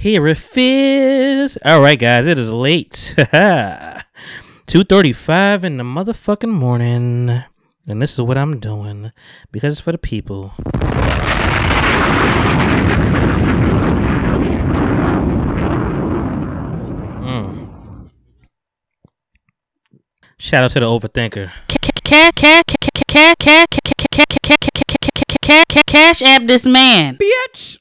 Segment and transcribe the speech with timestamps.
[0.00, 1.58] Here it is.
[1.62, 3.14] All right, guys, it is late.
[3.18, 7.44] 2.35 in the motherfucking morning.
[7.86, 9.12] And this is what I'm doing
[9.52, 10.54] because it's for the people.
[17.20, 17.68] Mm.
[20.38, 21.52] Shout out to the overthinker.
[25.86, 27.18] Cash app this man.
[27.18, 27.76] Bitch.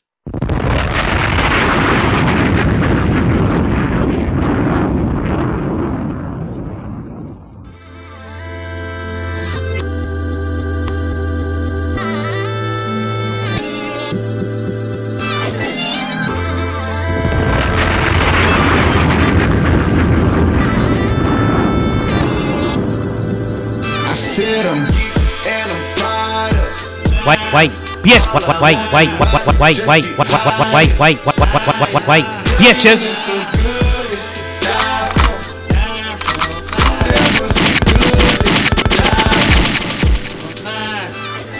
[27.29, 27.69] White, white,
[28.01, 31.67] bitch, white, white, white, white, white, white, white, white, white, white, white, white, white, white,
[31.67, 32.25] white, white, white,
[32.57, 33.01] bitches.
[33.05, 33.69] So good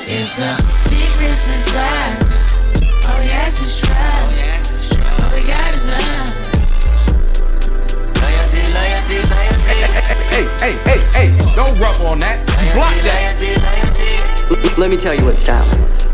[0.10, 0.58] it's a
[0.90, 2.26] secret society.
[3.06, 4.26] Oh, yes, it's right.
[5.22, 6.34] All we got is love.
[8.18, 9.86] Loyalty, loyalty, loyalty.
[10.34, 12.42] Hey, hey, hey, hey, don't rub on that.
[12.74, 13.79] Block that.
[14.80, 14.88] Loyalty, loyalty.
[14.88, 16.08] Let me tell you what styling is.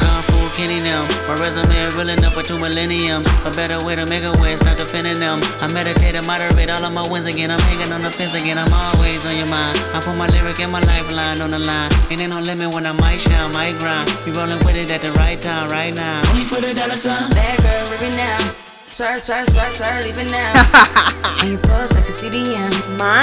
[0.00, 1.08] Kung Fu Kenny now.
[1.26, 3.26] My resume real enough for two millenniums.
[3.46, 5.40] A better way to make a way, start defending them.
[5.60, 7.50] I meditate and moderate all of my wins again.
[7.50, 8.58] I'm hanging on the fence again.
[8.58, 9.78] I'm always on your mind.
[9.96, 11.90] I put my lyric and my lifeline on the line.
[12.10, 14.12] And ain't no limit when I might shine, might grind.
[14.26, 16.20] We rolling with it at the right time, right now.
[16.30, 17.30] Only for the dollar sign.
[17.30, 18.71] Bad girl, ripping now.
[19.02, 20.52] Swerve, swerve, swerve, swerve, leaving now.
[21.42, 22.70] On your pulse like a CDM.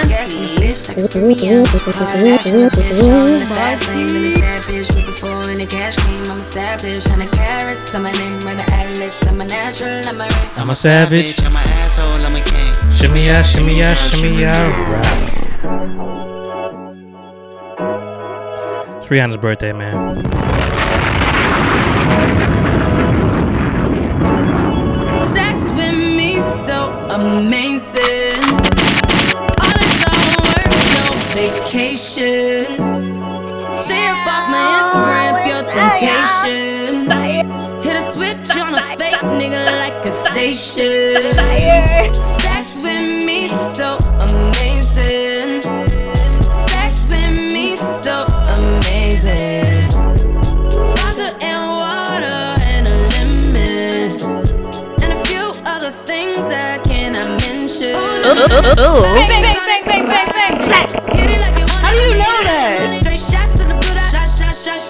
[0.09, 1.63] Gas in the bitch like a premium.
[1.71, 4.07] Hard ass in the bitch, on the fast lane.
[4.07, 6.29] Been a bad bitch with before in the cash game.
[6.29, 7.07] I'm established.
[7.07, 9.15] Hundred carats, I'm my name, run the atlas.
[9.25, 10.51] I'm a natural, I'm a ring.
[10.57, 11.39] I'm a savage.
[11.39, 12.73] I'm an asshole, I'm a king.
[12.97, 14.51] Shimmy ya, shimmy ya, shimmy ya,
[14.91, 15.31] rock.
[18.99, 20.38] It's Rihanna's birthday, man.
[40.49, 42.13] A station.
[42.13, 45.61] Sex with me so amazing.
[46.67, 48.25] Sex with me so
[48.57, 49.63] amazing.
[50.95, 54.17] Vodka and water and a lemon.
[55.03, 57.93] And a few other things I cannot mention.
[57.93, 60.59] Bang, bang, bang, bang, bang, bang,
[61.29, 62.99] it like you How do you know that?
[63.01, 64.05] Straight shots to the Buddha.
[64.11, 64.89] Shot, shot, shot,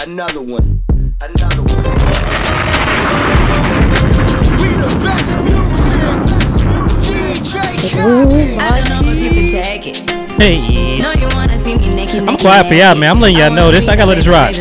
[0.00, 0.82] Another one,
[1.22, 1.78] another one.
[10.38, 11.00] Hey,
[12.20, 13.10] I'm quiet for y'all, man.
[13.10, 13.86] I'm letting y'all know this.
[13.88, 14.54] I gotta let this rock.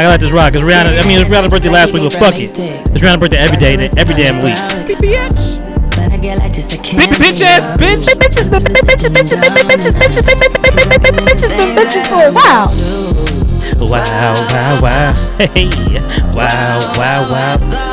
[0.00, 0.54] I gotta let this rock.
[0.54, 2.58] Cause Rihanna, I mean, it Rihanna's birthday last week, but fuck it.
[2.58, 4.56] It's Rihanna's birthday every day, every damn week.
[4.96, 5.60] Bitch.
[7.20, 8.08] Bitch ass bitch.
[8.08, 12.72] Bitch, bitches, bitches, bitches, bitches, bitches, bitches, bitches, bitches, bitches, been bitches for a while.
[13.86, 15.36] Wow, wow, wow.
[15.52, 15.68] Hey.
[16.32, 17.58] Wow, wow, wow.
[17.60, 17.89] Wow,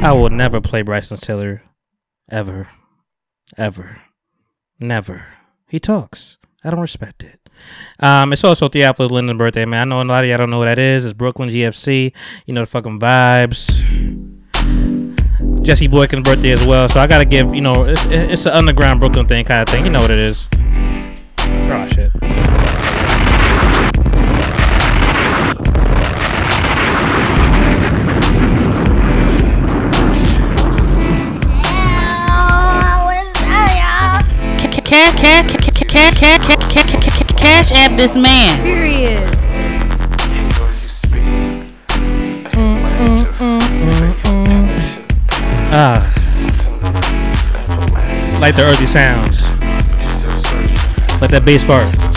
[0.00, 1.62] I will never play Bryson Tiller.
[2.30, 2.68] Ever.
[3.56, 4.00] Ever.
[4.78, 5.26] Never.
[5.68, 6.38] He talks.
[6.62, 7.48] I don't respect it.
[7.98, 9.80] Um, it's also Theophilus London's birthday, man.
[9.80, 11.04] I know a lot of y'all don't know what that is.
[11.04, 12.12] It's Brooklyn GFC.
[12.46, 13.82] You know the fucking vibes.
[15.64, 16.88] Jesse Boykins' birthday as well.
[16.88, 19.84] So I gotta give, you know, it's, it's an underground Brooklyn thing kind of thing.
[19.84, 20.46] You know what it is.
[21.40, 22.12] Oh shit.
[37.36, 38.62] Cash app this man.
[38.62, 39.22] Period.
[45.70, 46.00] Ah.
[48.40, 49.42] Like the earthy sounds.
[51.20, 52.07] Like that bass part.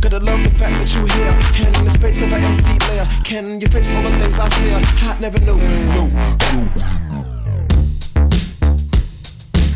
[0.00, 1.34] Gotta love the fact that you here
[1.78, 4.80] In the space of an empty layer Can you face all the things I fear?
[4.82, 5.58] I never knew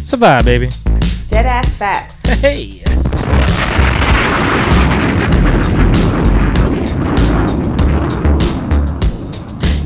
[0.04, 0.70] Survive, baby.
[1.28, 2.22] Dead ass facts.
[2.40, 2.82] Hey.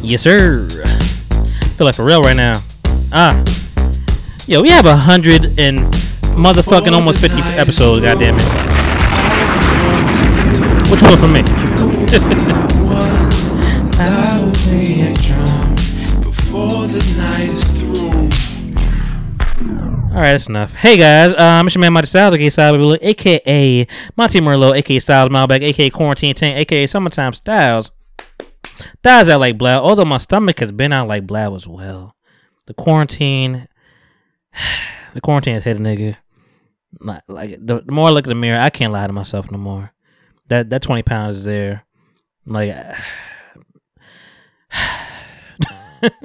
[0.03, 0.69] Yes, sir.
[1.77, 2.63] Feel like for real right now.
[3.13, 3.45] Ah.
[4.49, 5.81] Yo, we have a hundred and
[6.33, 8.01] motherfucking almost fifty episodes.
[8.01, 8.43] Goddamn it.
[10.91, 11.43] Which one for me?
[16.23, 18.09] Before the night is through
[20.15, 20.73] All right, that's enough.
[20.77, 23.87] Hey guys, um, it's your man Monty Styles, aka Styles, aka
[24.17, 27.91] Monty Merlot, aka Styles Malbec, aka Quarantine Tank, aka Summertime Styles.
[29.01, 32.15] Styles out like Blab, although my stomach has been out like Blab as well.
[32.65, 33.69] The quarantine,
[35.15, 36.17] the quarantine has hit a nigga.
[37.01, 39.51] Like, like the, the more I look in the mirror, I can't lie to myself
[39.51, 39.93] no more.
[40.49, 41.85] That that twenty pounds is there.
[42.47, 42.75] Like,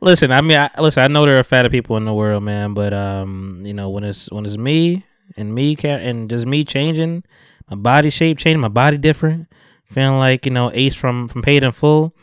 [0.00, 2.74] listen, I mean, I, listen, I know there are fatter people in the world, man,
[2.74, 5.04] but um, you know, when it's when it's me
[5.36, 7.24] and me and just me changing,
[7.68, 9.48] my body shape changing, my body different,
[9.84, 12.14] feeling like you know Ace from from Paid in Full.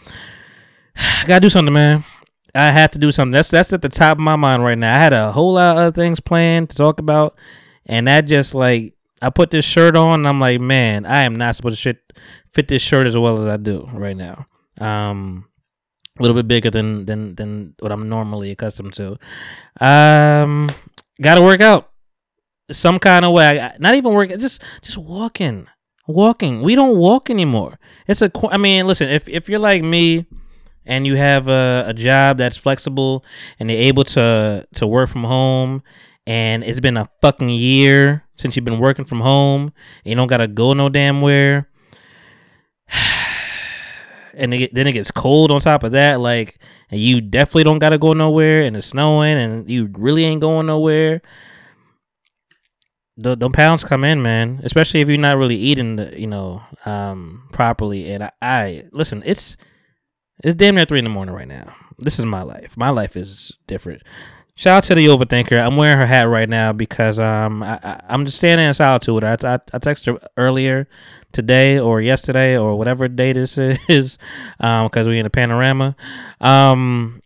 [0.95, 2.05] I gotta do something, man.
[2.55, 3.31] I have to do something.
[3.31, 4.95] That's that's at the top of my mind right now.
[4.95, 7.35] I had a whole lot of other things planned to talk about,
[7.85, 11.35] and that just like I put this shirt on, and I'm like, man, I am
[11.35, 12.13] not supposed to shit,
[12.51, 14.45] fit this shirt as well as I do right now.
[14.79, 15.45] Um,
[16.19, 19.17] a little bit bigger than than than what I'm normally accustomed to.
[19.79, 20.69] Um,
[21.21, 21.89] got to work out
[22.71, 23.59] some kind of way.
[23.59, 25.67] I, not even work, just just walking,
[26.05, 26.61] walking.
[26.61, 27.79] We don't walk anymore.
[28.07, 28.31] It's a.
[28.51, 29.09] I mean, listen.
[29.09, 30.27] If if you're like me,
[30.85, 33.23] and you have a, a job that's flexible,
[33.59, 35.83] and you're able to to work from home,
[36.25, 40.27] and it's been a fucking year since you've been working from home, and you don't
[40.27, 41.69] gotta go no damn where
[44.33, 46.19] and it, then it gets cold on top of that.
[46.19, 46.59] Like,
[46.89, 50.67] and you definitely don't gotta go nowhere, and it's snowing, and you really ain't going
[50.67, 51.21] nowhere.
[53.17, 54.59] The the pounds come in, man.
[54.63, 58.11] Especially if you're not really eating, the, you know, um, properly.
[58.11, 59.21] And I, I listen.
[59.25, 59.55] It's
[60.43, 61.75] it's damn near three in the morning right now.
[61.97, 62.75] This is my life.
[62.75, 64.03] My life is different.
[64.55, 65.59] Shout out to the overthinker.
[65.59, 69.23] I'm wearing her hat right now because um I, I'm just standing in solitude.
[69.23, 70.87] I, I I texted her earlier
[71.31, 73.57] today or yesterday or whatever day this
[73.89, 74.17] is
[74.59, 75.95] um because we in a panorama.
[76.39, 77.21] Um,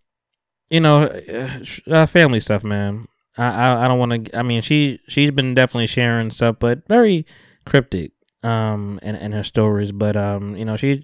[0.70, 1.60] you know, uh,
[1.92, 3.08] uh, family stuff, man.
[3.38, 4.38] I I, I don't want to.
[4.38, 7.26] I mean, she she's been definitely sharing stuff, but very
[7.66, 8.12] cryptic
[8.44, 9.92] um in, in her stories.
[9.92, 11.04] But um, you know, she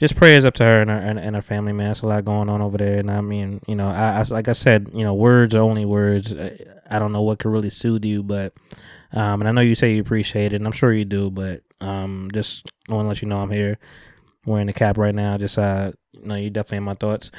[0.00, 1.90] just prayers up to her and her and, and her family, man.
[1.90, 4.48] It's a lot going on over there, and I mean, you know, I, I like
[4.48, 6.34] I said, you know, words are only words.
[6.34, 6.58] I,
[6.90, 8.54] I don't know what could really soothe you, but
[9.12, 11.62] um, and I know you say you appreciate it, and I'm sure you do, but
[11.80, 13.78] um, just want to let you know I'm here
[14.46, 15.36] wearing the cap right now.
[15.36, 17.30] Just uh, you know, you definitely in my thoughts.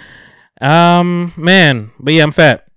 [0.61, 2.67] Um, man, but yeah, I'm fat.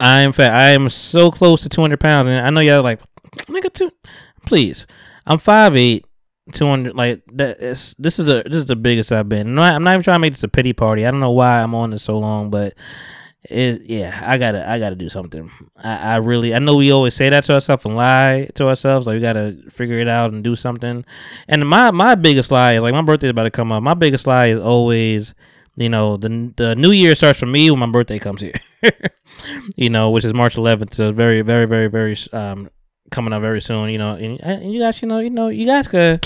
[0.00, 0.54] I am fat.
[0.54, 3.00] I am so close to 200 pounds, and I know y'all like,
[3.46, 3.92] nigga, two.
[4.46, 4.86] Please,
[5.26, 6.06] I'm five eight.
[6.52, 9.48] 200 like that is this is the this is the biggest I've been.
[9.48, 11.06] I'm not, I'm not even trying to make this a pity party.
[11.06, 12.74] I don't know why I'm on this so long, but
[13.44, 15.50] it yeah, I gotta I gotta do something.
[15.82, 19.06] I, I really I know we always say that to ourselves and lie to ourselves.
[19.06, 21.04] Like we gotta figure it out and do something.
[21.48, 23.82] And my my biggest lie is like my birthday's about to come up.
[23.82, 25.34] My biggest lie is always
[25.76, 28.54] you know the the new year starts for me when my birthday comes here.
[29.76, 30.92] you know, which is March 11th.
[30.92, 32.68] So very very very very um
[33.10, 33.90] coming up very soon.
[33.90, 36.22] You know, and, and you guys, you know, you know, you guys could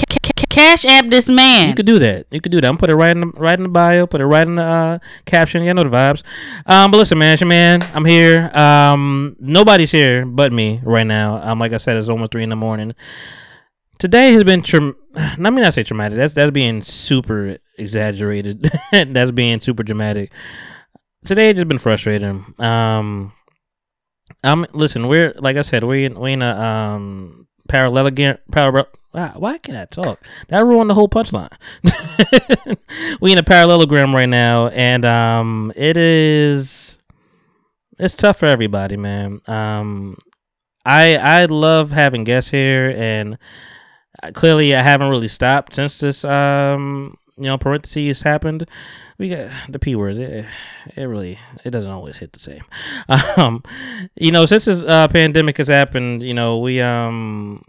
[0.59, 1.69] Cash app this man.
[1.69, 2.27] you could do that.
[2.33, 2.67] You could do that.
[2.67, 4.09] I'm put it right in the right in the bio.
[4.09, 5.63] Put it right in the uh, caption.
[5.63, 6.25] You know the vibes.
[6.67, 7.81] Um, but listen, man, it's your man.
[7.95, 8.49] I'm here.
[8.57, 11.41] Um, nobody's here but me right now.
[11.43, 12.95] Um, like I said, it's almost three in the morning.
[13.99, 16.17] Today has been tra- let me not say traumatic.
[16.17, 18.69] That's that's being super exaggerated.
[18.93, 20.33] that's being super dramatic.
[21.25, 22.53] Today has just been frustrating.
[22.59, 23.33] Um,
[24.45, 25.09] I'm listen.
[25.09, 28.39] We're like I said, we in, we in a um parallelogram.
[28.51, 28.89] Parallel.
[29.15, 30.21] Wow, why can't I talk?
[30.49, 31.51] That ruined the whole punchline.
[33.21, 36.99] we in a parallelogram right now, and um, it is
[37.99, 39.41] it's tough for everybody, man.
[39.47, 40.19] Um,
[40.85, 43.39] I I love having guests here, and
[44.23, 48.69] uh, clearly I haven't really stopped since this um you know parentheses happened.
[49.19, 50.19] We got the p words.
[50.19, 50.47] It,
[50.95, 52.65] it really it doesn't always hit the same.
[53.37, 53.63] Um,
[54.15, 57.63] you know since this uh, pandemic has happened, you know we um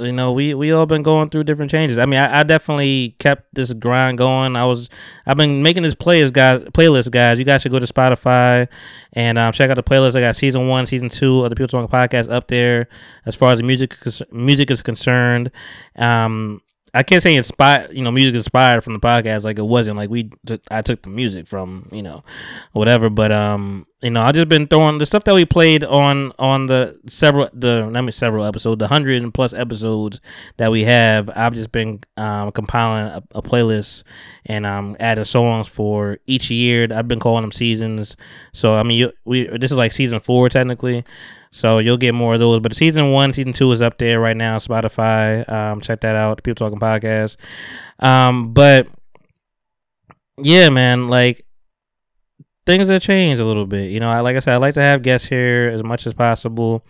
[0.00, 3.16] you know we we all been going through different changes i mean I, I definitely
[3.18, 4.88] kept this grind going i was
[5.26, 8.68] i've been making this playlist guys playlist guys you guys should go to spotify
[9.12, 11.68] and um, check out the playlist i got season one season two of the people
[11.68, 12.88] talking podcast up there
[13.26, 13.96] as far as the music
[14.30, 15.50] music is concerned
[15.96, 16.60] um
[16.94, 19.44] I can't say inspired, you know, music inspired from the podcast.
[19.44, 20.30] Like it wasn't like we,
[20.70, 22.24] I took the music from, you know,
[22.72, 23.10] whatever.
[23.10, 26.66] But um, you know, I just been throwing the stuff that we played on on
[26.66, 30.20] the several the I me several episodes, the hundred and plus episodes
[30.56, 31.28] that we have.
[31.34, 34.04] I've just been um compiling a, a playlist
[34.46, 36.86] and um adding songs for each year.
[36.92, 38.16] I've been calling them seasons.
[38.52, 41.04] So I mean, you, we this is like season four technically.
[41.50, 42.60] So you'll get more of those.
[42.60, 44.58] But season one, season two is up there right now.
[44.58, 45.48] Spotify.
[45.48, 46.42] Um, check that out.
[46.42, 47.36] People Talking Podcast.
[47.98, 48.88] Um, but
[50.36, 51.44] yeah, man, like
[52.66, 53.90] things have changed a little bit.
[53.90, 56.14] You know, I like I said, I like to have guests here as much as
[56.14, 56.84] possible.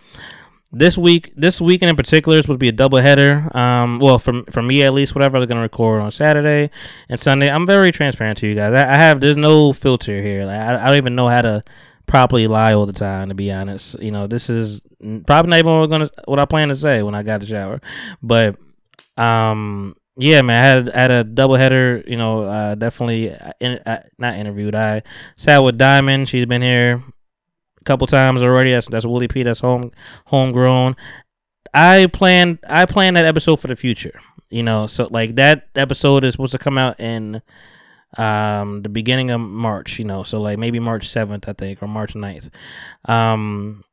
[0.71, 3.49] This week, this weekend in particular, is supposed to be a double header.
[3.57, 6.71] Um, well, for for me at least, whatever I was gonna record on Saturday
[7.09, 7.51] and Sunday.
[7.51, 8.75] I'm very transparent to you guys.
[8.75, 10.45] I, I have there's no filter here.
[10.45, 11.65] Like I, I don't even know how to
[12.09, 13.29] properly lie all the time.
[13.29, 14.81] To be honest, you know, this is
[15.27, 17.81] probably not even what, gonna what I plan to say when I got the shower.
[18.23, 18.57] But
[19.17, 22.03] um, yeah, man, I had I had a double header.
[22.07, 24.75] You know, uh, definitely uh, in, uh, not interviewed.
[24.75, 25.03] I
[25.37, 26.29] sat with Diamond.
[26.29, 27.05] She's been here
[27.81, 28.73] a couple times already.
[28.73, 29.45] That's that's Willie P.
[29.45, 29.93] That's home
[30.27, 30.97] homegrown.
[31.73, 34.21] I planned I planned that episode for the future.
[34.51, 37.43] You know, so like that episode is supposed to come out in
[38.17, 41.89] um the beginning of March, you know, so like maybe March 7th, I think, or
[41.89, 42.51] March 9th.
[43.05, 43.85] Um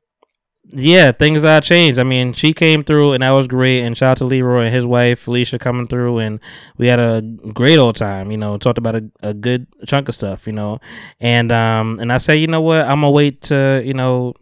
[0.69, 1.99] yeah, things have changed.
[1.99, 3.81] I mean, she came through and that was great.
[3.81, 6.39] And shout out to Leroy and his wife Felicia coming through, and
[6.77, 8.31] we had a great old time.
[8.31, 10.47] You know, talked about a, a good chunk of stuff.
[10.47, 10.79] You know,
[11.19, 14.33] and um and I say, you know what, I'm gonna wait to you know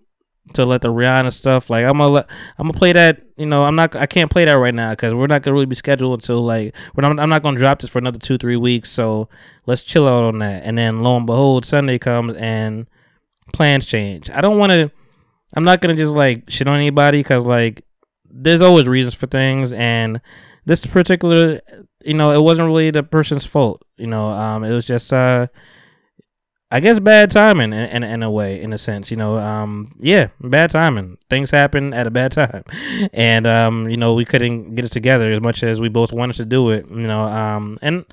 [0.56, 3.22] to let the Rihanna stuff like I'm gonna let, I'm gonna play that.
[3.38, 5.66] You know, I'm not I can't play that right now because we're not gonna really
[5.66, 8.58] be scheduled until like we're not, I'm not gonna drop this for another two three
[8.58, 8.90] weeks.
[8.90, 9.30] So
[9.66, 10.64] let's chill out on that.
[10.64, 12.88] And then lo and behold, Sunday comes and
[13.54, 14.30] plans change.
[14.30, 14.92] I don't want to.
[15.56, 17.86] I'm not gonna just like shit on anybody because like
[18.30, 20.20] there's always reasons for things, and
[20.66, 21.62] this particular,
[22.04, 23.84] you know, it wasn't really the person's fault.
[23.98, 25.48] You know, um, it was just uh,
[26.74, 29.12] I guess bad timing in, in in a way, in a sense.
[29.12, 31.20] You know, um, yeah, bad timing.
[31.30, 32.64] Things happen at a bad time,
[33.14, 36.36] and um, you know, we couldn't get it together as much as we both wanted
[36.38, 36.88] to do it.
[36.90, 38.06] You know, um, and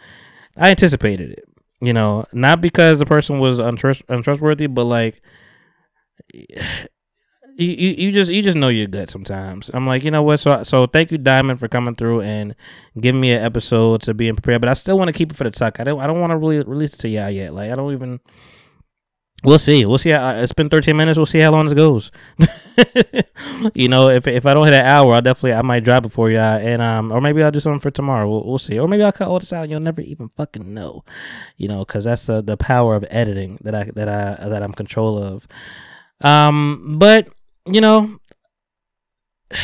[0.59, 1.49] I anticipated it.
[1.81, 5.23] You know, not because the person was untrust- untrustworthy, but like
[7.57, 9.71] you, you you just you just know your gut sometimes.
[9.73, 10.39] I'm like, you know what?
[10.39, 12.55] So so thank you, Diamond, for coming through and
[12.99, 14.61] giving me an episode to being prepared.
[14.61, 15.81] But I still want to keep it for the tuck.
[15.81, 17.55] I don't I don't want to really release it to y'all yet.
[17.55, 18.21] Like I don't even.
[19.43, 19.87] We'll see.
[19.87, 20.11] We'll see.
[20.11, 21.17] How, it's been 13 minutes.
[21.17, 22.11] We'll see how long this goes.
[23.75, 26.13] you know, if if I don't hit an hour, I definitely I might drop it
[26.13, 28.29] for y'all, and um, or maybe I'll do something for tomorrow.
[28.29, 28.79] We'll, we'll see.
[28.79, 29.63] Or maybe I'll cut all this out.
[29.63, 31.05] and You'll never even fucking know.
[31.57, 34.75] You know, because that's the the power of editing that I that I that I'm
[34.75, 35.49] control of.
[36.21, 37.29] Um, but
[37.67, 38.19] you know,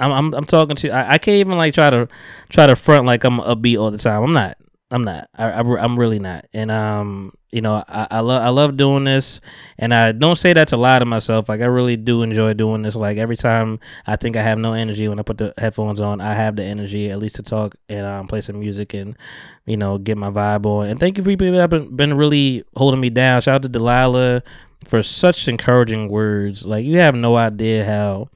[0.00, 2.08] I'm I'm I'm talking to I, I can't even like try to
[2.48, 4.22] try to front like I'm upbeat all the time.
[4.22, 4.56] I'm not.
[4.90, 5.30] I'm not.
[5.34, 6.46] I, I am really not.
[6.52, 9.40] And um, you know, I I love I love doing this,
[9.78, 11.48] and I don't say that to lie to myself.
[11.48, 12.94] Like I really do enjoy doing this.
[12.94, 16.20] Like every time I think I have no energy when I put the headphones on,
[16.20, 19.16] I have the energy at least to talk and um play some music and
[19.64, 20.88] you know get my vibe on.
[20.88, 23.40] And thank you for people that have been, been really holding me down.
[23.40, 24.42] Shout out to Delilah
[24.86, 26.66] for such encouraging words.
[26.66, 28.28] Like you have no idea how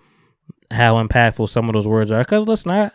[0.71, 2.25] how impactful some of those words are.
[2.25, 2.93] Cause let's not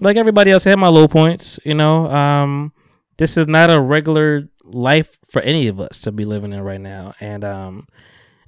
[0.00, 1.58] like everybody else I had my low points.
[1.64, 2.72] You know, um,
[3.16, 6.80] this is not a regular life for any of us to be living in right
[6.80, 7.88] now, and um,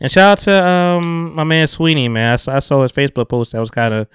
[0.01, 2.33] And shout out to um my man Sweeney, man.
[2.35, 4.09] I saw his Facebook post that was kind of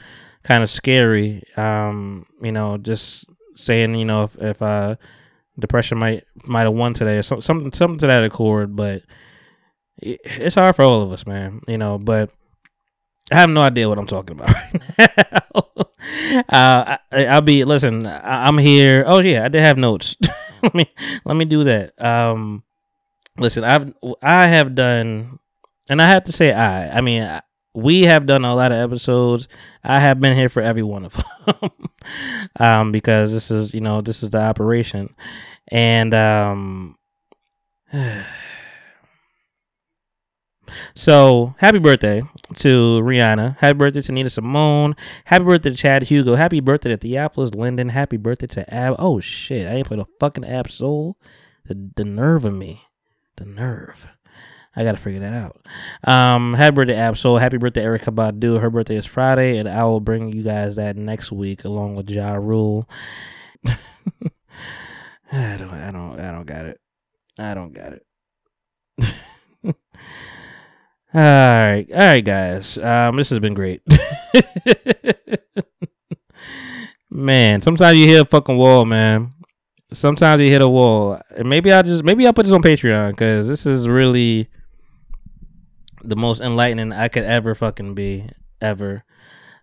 [0.44, 1.44] kind of scary.
[1.58, 4.96] Um, you know, just saying, you know, if if uh
[5.60, 9.04] depression might might have won today or some, something something to that accord, but
[10.02, 11.62] it's hard for all of us, man.
[11.68, 12.30] You know, but
[13.32, 14.54] I have no idea what I'm talking about
[14.98, 15.86] right now.
[16.50, 18.06] uh, I, I'll be listen.
[18.06, 19.04] I, I'm here.
[19.08, 20.16] Oh yeah, I did have notes.
[20.64, 20.92] let me
[21.24, 22.00] let me do that.
[22.04, 22.64] Um,
[23.38, 25.40] listen, I've I have done,
[25.90, 26.98] and I have to say I.
[26.98, 27.42] I mean,
[27.74, 29.48] we have done a lot of episodes.
[29.84, 31.14] I have been here for every one of
[31.46, 31.72] them,
[32.60, 35.16] um, because this is you know this is the operation,
[35.70, 36.98] and um.
[40.94, 42.24] So happy birthday
[42.58, 43.58] to Rihanna.
[43.58, 44.96] Happy birthday to Nina Simone.
[45.26, 46.36] Happy birthday to Chad Hugo.
[46.36, 47.90] Happy birthday to Theophilus London.
[47.90, 48.96] Happy birthday to Ab.
[49.00, 49.68] Oh shit!
[49.68, 51.18] I ain't played a fucking Ab Soul.
[51.66, 52.84] The the nerve of me,
[53.38, 54.08] the nerve.
[54.76, 55.66] I gotta figure that out.
[56.04, 57.38] Um, happy birthday, Ab Soul.
[57.38, 58.60] Happy birthday, Erykah Badu.
[58.60, 62.10] Her birthday is Friday, and I will bring you guys that next week along with
[62.10, 62.90] Ja Rule.
[65.32, 66.80] I don't, I don't, I don't got it.
[67.40, 69.76] I don't got it.
[71.16, 72.78] All right, all right, guys.
[72.78, 73.82] Um, this has been great.
[77.10, 79.32] man, sometimes you hit a fucking wall, man.
[79.94, 81.18] Sometimes you hit a wall.
[81.38, 84.50] And maybe I'll just maybe I'll put this on Patreon because this is really
[86.04, 88.30] the most enlightening I could ever fucking be
[88.60, 89.06] ever.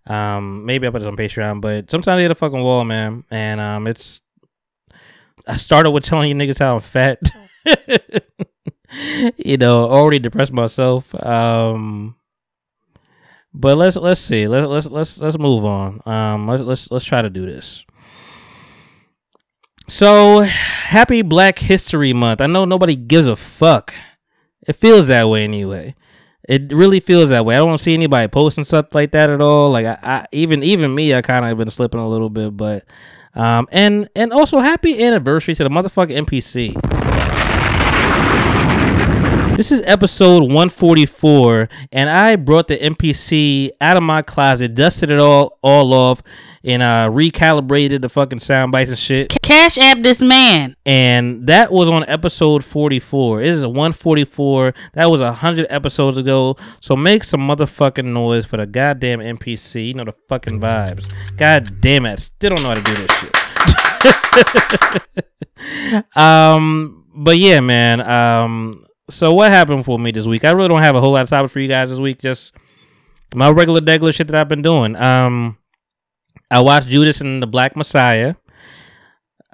[0.07, 3.25] Um, maybe I'll put this on Patreon, but sometimes you hit a fucking wall, man.
[3.31, 4.23] And um, it's
[5.47, 7.21] I started with telling you niggas how I'm fat.
[9.37, 11.15] you know, already depressed myself.
[11.25, 12.17] Um,
[13.55, 14.49] but let's let's see.
[14.49, 16.01] Let's let's let's let's move on.
[16.07, 17.85] Um, let's let's let's try to do this.
[19.89, 22.41] So, happy Black History Month.
[22.41, 23.93] I know nobody gives a fuck.
[24.67, 25.95] It feels that way anyway.
[26.49, 27.57] It really feels that way.
[27.57, 29.71] I don't see anybody posting stuff like that at all.
[29.71, 32.85] Like I, I even even me, I kind of been slipping a little bit, but
[33.35, 37.02] um, and and also happy anniversary to the motherfucking MPC.
[39.63, 45.21] This is episode 144, and I brought the MPC out of my closet, dusted it
[45.21, 46.23] all all off,
[46.65, 49.37] and uh, recalibrated the fucking sound bites and shit.
[49.43, 50.75] Cash app this man.
[50.87, 53.43] And that was on episode 44.
[53.43, 54.75] It is a 144.
[54.95, 56.57] That was a hundred episodes ago.
[56.81, 59.87] So make some motherfucking noise for the goddamn MPC.
[59.89, 61.13] You know the fucking vibes.
[61.37, 62.13] God damn it!
[62.13, 63.37] I still don't know how to do this shit.
[66.17, 68.01] um, but yeah, man.
[68.01, 70.45] Um, so what happened for me this week?
[70.45, 72.21] I really don't have a whole lot of topics for you guys this week.
[72.21, 72.55] Just
[73.35, 74.97] my regular degular shit that I've been doing.
[74.97, 75.59] Um,
[76.51, 78.35] I watched Judas and the Black Messiah.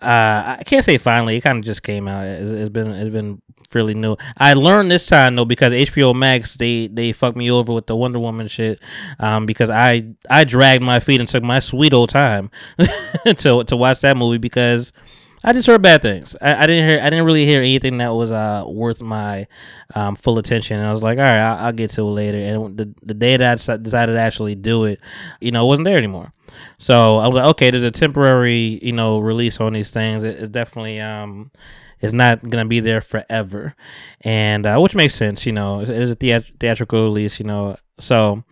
[0.00, 1.36] Uh, I can't say finally.
[1.36, 2.24] It kind of just came out.
[2.24, 4.16] It's, it's been it's been fairly new.
[4.36, 7.96] I learned this time though because HBO Max they they fucked me over with the
[7.96, 8.80] Wonder Woman shit.
[9.18, 12.50] Um, because I I dragged my feet and took my sweet old time
[13.26, 14.92] to to watch that movie because
[15.44, 16.34] I just heard bad things.
[16.40, 17.00] I, I didn't hear.
[17.00, 19.46] I didn't really hear anything that was uh worth my
[19.94, 20.78] um full attention.
[20.78, 22.38] And I was like, all right, I'll, I'll get to it later.
[22.38, 25.00] And the the day that I decided to actually do it,
[25.40, 26.32] you know, it wasn't there anymore.
[26.78, 30.24] So I was like, okay, there's a temporary, you know, release on these things.
[30.24, 31.52] It, it's definitely um,
[32.00, 33.74] it's not gonna be there forever,
[34.22, 35.46] and uh, which makes sense.
[35.46, 37.38] You know, it is a theat- theatrical release.
[37.38, 38.42] You know, so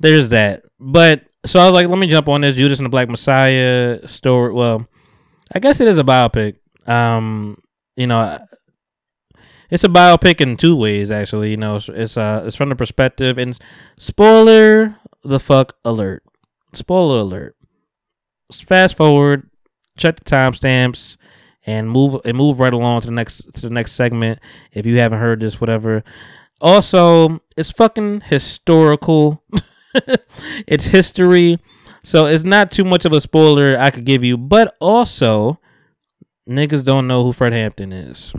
[0.00, 0.64] there's that.
[0.80, 4.06] But so I was like, let me jump on this Judas and the Black Messiah
[4.08, 4.52] story.
[4.52, 4.88] Well,
[5.54, 6.56] I guess it is a biopic.
[6.86, 7.58] Um,
[7.96, 8.38] you know,
[9.70, 11.50] it's a biopic in two ways actually.
[11.50, 13.58] You know, it's, it's uh it's from the perspective and
[13.98, 16.22] spoiler the fuck alert.
[16.72, 17.56] Spoiler alert.
[18.52, 19.48] Fast forward,
[19.96, 21.16] check the timestamps,
[21.66, 24.38] and move and move right along to the next to the next segment.
[24.72, 26.04] If you haven't heard this, whatever.
[26.60, 29.42] Also, it's fucking historical.
[30.66, 31.58] it's history.
[32.04, 35.58] So it's not too much of a spoiler I could give you, but also
[36.46, 38.32] niggas don't know who Fred Hampton is.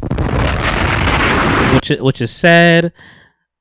[1.74, 2.94] Which which is sad,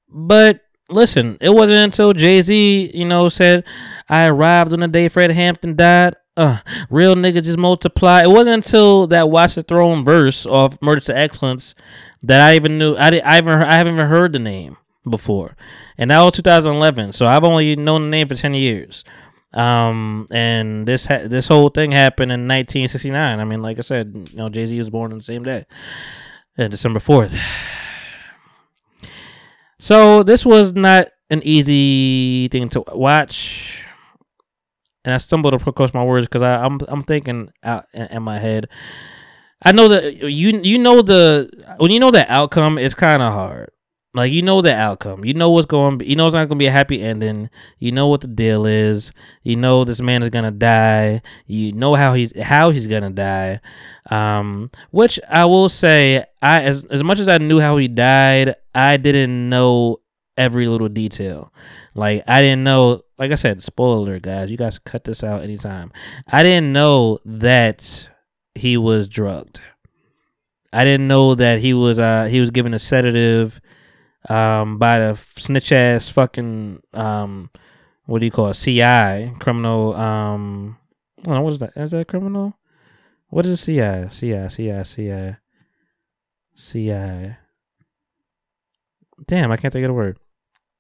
[0.09, 3.65] but listen, it wasn't until Jay-Z, you know, said
[4.07, 6.15] I arrived on the day Fred Hampton died.
[6.37, 6.59] Uh,
[6.91, 8.23] real nigga just multiply.
[8.25, 11.75] It wasn't until that Watch the Throne verse of Murder to Excellence
[12.23, 14.77] that I even knew I did, I even I haven't even heard the name
[15.09, 15.57] before,
[15.97, 17.13] and that was 2011.
[17.13, 19.03] So I've only known the name for 10 years.
[19.55, 23.39] Um, and this ha- this whole thing happened in 1969.
[23.39, 25.65] I mean, like I said, you know, Jay Z was born on the same day,
[26.59, 27.39] uh, December 4th.
[29.77, 33.85] So this was not an easy thing to watch,
[35.05, 38.69] and I stumbled across my words because I'm I'm thinking out in, in my head.
[39.63, 43.35] I know that you you know the when you know the outcome, it's kind of
[43.35, 43.74] hard.
[44.15, 45.25] Like you know the outcome.
[45.25, 46.01] You know what's going.
[46.01, 47.51] You know it's not going to be a happy ending.
[47.81, 49.13] You know what the deal is.
[49.43, 51.21] You know this man is going to die.
[51.47, 53.61] You know how he's how he's going to die.
[54.11, 58.55] Um, which I will say, I as as much as I knew how he died,
[58.73, 60.01] I didn't know
[60.39, 61.53] every little detail.
[61.97, 63.03] Like I didn't know.
[63.19, 64.49] Like I said, spoiler guys.
[64.49, 65.93] You guys cut this out anytime.
[66.29, 68.09] I didn't know that
[68.55, 69.61] he was drugged.
[70.73, 73.61] I didn't know that he was uh he was given a sedative
[74.29, 77.51] um by the snitch ass fucking um
[78.07, 78.55] what do you call it?
[78.55, 80.77] CI criminal um
[81.27, 81.73] I don't what is that?
[81.77, 82.59] Is that criminal?
[83.29, 85.37] What is a CI CI CI CI
[86.57, 87.37] CI
[89.27, 90.19] damn I can't think of the word.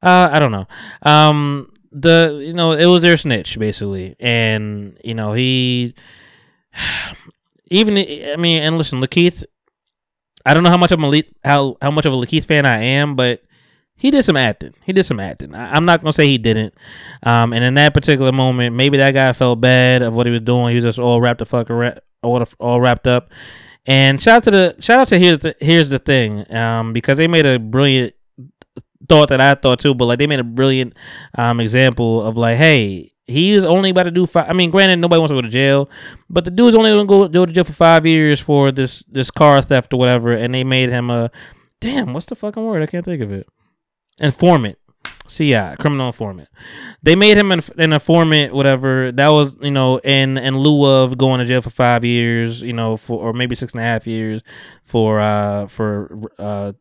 [0.03, 0.67] Uh I don't know.
[1.03, 4.17] Um the you know it was their snitch basically.
[4.21, 5.95] And you know he
[7.71, 9.45] even I mean and listen Lakeith
[10.45, 12.79] I don't know how much of a how how much of a Lakeith fan I
[12.79, 13.43] am, but
[13.97, 14.75] he did some acting.
[14.85, 15.55] He did some acting.
[15.55, 16.75] I, am not gonna say he didn't.
[17.23, 20.43] Um, and in that particular moment, maybe that guy felt bad of what he was
[20.43, 20.71] doing.
[20.71, 21.71] He was just all wrapped the fuck
[22.23, 23.31] all all wrapped up.
[23.87, 27.19] And shout out to the shout out to here's the, here's the thing, um, because
[27.19, 28.15] they made a brilliant
[29.09, 30.95] thought that I thought too, but like they made a brilliant
[31.37, 34.51] um example of like, hey, He's only about to do five.
[34.51, 35.89] I mean, granted, nobody wants to go to jail,
[36.29, 39.03] but the dude's only going to go go to jail for five years for this
[39.09, 40.33] this car theft or whatever.
[40.33, 41.31] And they made him a
[41.81, 42.13] damn.
[42.13, 42.83] What's the fucking word?
[42.83, 43.47] I can't think of it.
[44.21, 44.79] Informant.
[45.27, 46.49] CI, criminal informant.
[47.03, 49.11] They made him an, an informant, whatever.
[49.11, 52.75] That was, you know, in in lieu of going to jail for five years, you
[52.75, 54.43] know, for or maybe six and a half years
[54.83, 56.73] for uh for uh,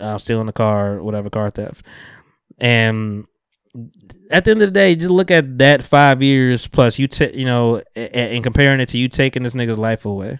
[0.00, 1.84] uh stealing the car, whatever car theft.
[2.58, 3.26] And
[4.30, 7.36] at the end of the day, just look at that five years plus you, t-
[7.36, 10.38] you know, and comparing it to you taking this nigga's life away,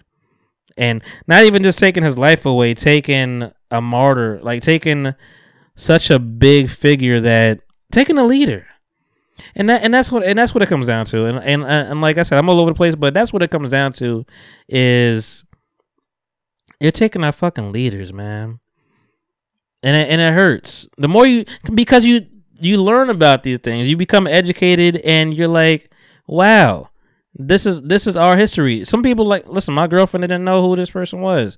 [0.77, 5.13] and not even just taking his life away, taking a martyr, like taking
[5.75, 7.59] such a big figure that
[7.91, 8.65] taking a leader,
[9.55, 12.01] and that and that's what and that's what it comes down to, and and and
[12.01, 14.25] like I said, I'm all over the place, but that's what it comes down to,
[14.69, 15.43] is
[16.79, 18.59] you're taking our fucking leaders, man.
[19.83, 20.87] And it, and it hurts.
[20.97, 22.25] The more you because you
[22.59, 23.89] you learn about these things.
[23.89, 25.91] You become educated, and you're like,
[26.27, 26.89] wow,
[27.33, 28.85] this is this is our history.
[28.85, 29.73] Some people like listen.
[29.73, 31.57] My girlfriend didn't know who this person was.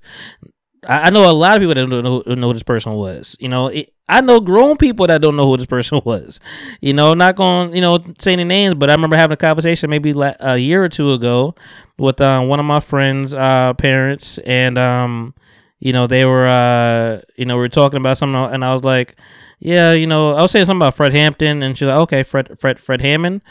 [0.86, 3.36] I, I know a lot of people that don't know, who this person was.
[3.40, 6.40] You know, it, I know grown people that don't know who this person was.
[6.80, 9.90] You know, not going you know say any names, but I remember having a conversation
[9.90, 11.54] maybe like a year or two ago
[11.98, 15.34] with um, one of my friends' uh, parents, and um,
[15.78, 18.84] you know they were uh, you know we were talking about something, and I was
[18.84, 19.16] like
[19.60, 22.58] yeah, you know, I was saying something about Fred Hampton, and she's like, okay, Fred,
[22.58, 23.42] Fred, Fred Hammond.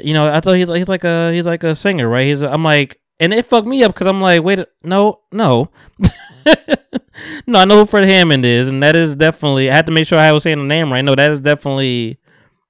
[0.00, 2.26] You know, I thought he's like, he's like a he's like a singer, right?
[2.26, 5.70] He's I'm like, and it fucked me up because I'm like, wait, no, no,
[7.46, 9.70] no, I know who Fred Hammond is, and that is definitely.
[9.70, 11.02] I had to make sure I was saying the name right.
[11.02, 12.18] No, that is definitely.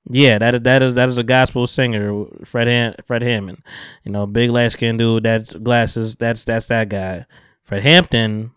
[0.08, 3.62] Yeah, that is that is that is a gospel singer, Fred Han- Fred Hammond.
[4.04, 6.14] You know, big light skinned dude, that's glasses.
[6.14, 7.26] That's that's that guy.
[7.60, 8.52] Fred Hampton,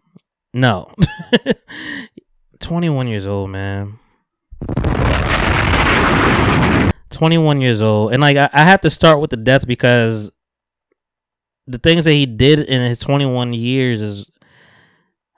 [0.53, 0.93] no.
[2.69, 3.97] 21 years old, man.
[7.09, 8.13] 21 years old.
[8.13, 10.29] And like I, I have to start with the death because
[11.65, 14.29] the things that he did in his 21 years is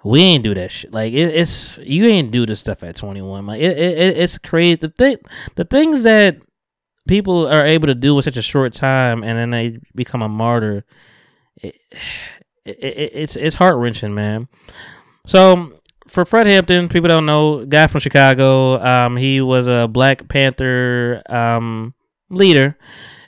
[0.03, 0.91] we ain't do that shit.
[0.91, 3.45] Like it, it's you ain't do this stuff at 21.
[3.45, 4.75] Like it, it it's crazy.
[4.75, 5.15] The thing
[5.55, 6.35] the things that
[7.07, 10.27] people are able to do in such a short time and then they become a
[10.27, 10.83] martyr
[11.55, 11.75] it,
[12.65, 14.49] it, it it's it's heart-wrenching, man.
[15.25, 15.80] So
[16.11, 18.83] for Fred Hampton, people don't know, guy from Chicago.
[18.83, 21.93] Um, he was a Black Panther um
[22.29, 22.77] leader.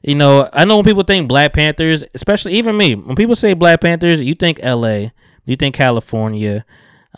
[0.01, 3.53] You know, I know when people think Black Panthers, especially even me, when people say
[3.53, 5.13] Black Panthers, you think L.A.,
[5.45, 6.65] you think California,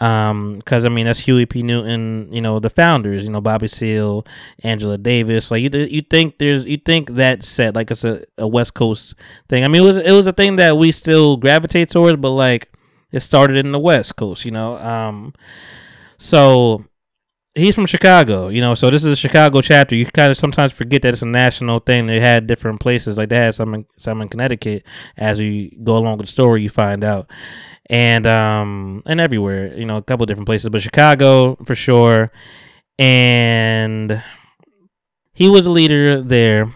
[0.01, 1.63] um, because I mean that's Huey P.
[1.63, 4.25] Newton, you know, the founders, you know, Bobby Seale,
[4.63, 5.49] Angela Davis.
[5.49, 9.15] Like you, you think there's, you think that set like it's a, a West Coast
[9.49, 9.63] thing.
[9.63, 12.71] I mean, it was it was a thing that we still gravitate towards, but like
[13.15, 14.77] it started in the West Coast, you know.
[14.77, 15.33] Um,
[16.17, 16.85] so
[17.55, 18.73] he's from Chicago, you know.
[18.73, 19.95] So this is a Chicago chapter.
[19.95, 22.05] You kind of sometimes forget that it's a national thing.
[22.05, 24.83] They had different places, like they had some in, some in Connecticut.
[25.17, 27.29] As we go along with the story, you find out,
[27.87, 32.31] and um, and everywhere, you know, a couple different places, but Chicago for sure.
[32.97, 34.23] And
[35.33, 36.73] he was a leader there.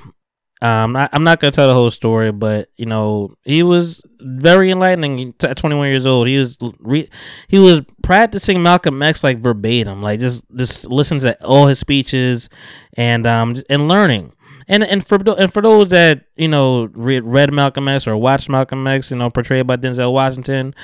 [0.62, 4.72] Um, I, am not gonna tell the whole story, but you know, he was very
[4.72, 6.28] enlightening at 21 years old.
[6.28, 7.10] He was re-
[7.48, 12.50] he was practicing Malcolm X like verbatim, like just just listen to all his speeches
[12.98, 14.34] and um and learning.
[14.70, 18.48] And and for and for those that you know read, read Malcolm X or watched
[18.50, 20.76] Malcolm X, you know, portrayed by Denzel Washington,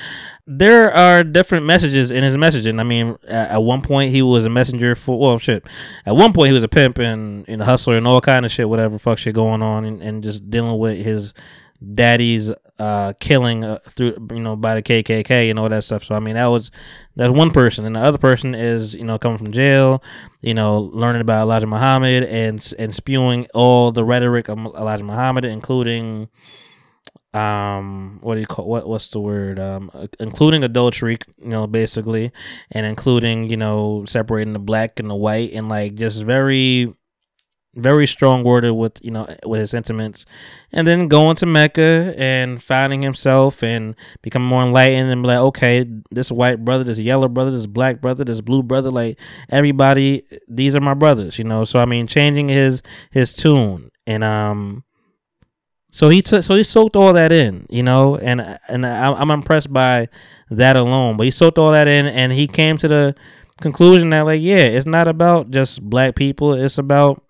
[0.46, 2.80] there are different messages in his messaging.
[2.80, 5.64] I mean, at, at one point he was a messenger for well, shit.
[6.04, 8.50] At one point he was a pimp and, and a hustler and all kind of
[8.50, 11.32] shit, whatever fuck shit going on, and, and just dealing with his
[11.94, 16.04] daddy's uh killing uh, through you know by the KKK and all that stuff.
[16.04, 16.70] So I mean that was
[17.14, 20.02] that's one person, and the other person is you know coming from jail,
[20.40, 25.44] you know learning about Elijah Muhammad and and spewing all the rhetoric of Elijah Muhammad,
[25.44, 26.28] including
[27.34, 31.66] um what do you call what what's the word um uh, including adultery you know
[31.66, 32.32] basically
[32.72, 36.94] and including you know separating the black and the white and like just very
[37.76, 40.24] very strong worded with you know with his sentiments
[40.72, 45.84] and then going to mecca and finding himself and becoming more enlightened and like okay
[46.10, 49.18] this white brother this yellow brother this black brother this blue brother like
[49.50, 54.24] everybody these are my brothers you know so i mean changing his his tune and
[54.24, 54.82] um
[55.90, 59.30] so he took, so he soaked all that in, you know, and and I- I'm
[59.30, 60.08] impressed by
[60.50, 61.16] that alone.
[61.16, 63.14] But he soaked all that in, and he came to the
[63.62, 66.52] conclusion that like, yeah, it's not about just black people.
[66.52, 67.22] It's about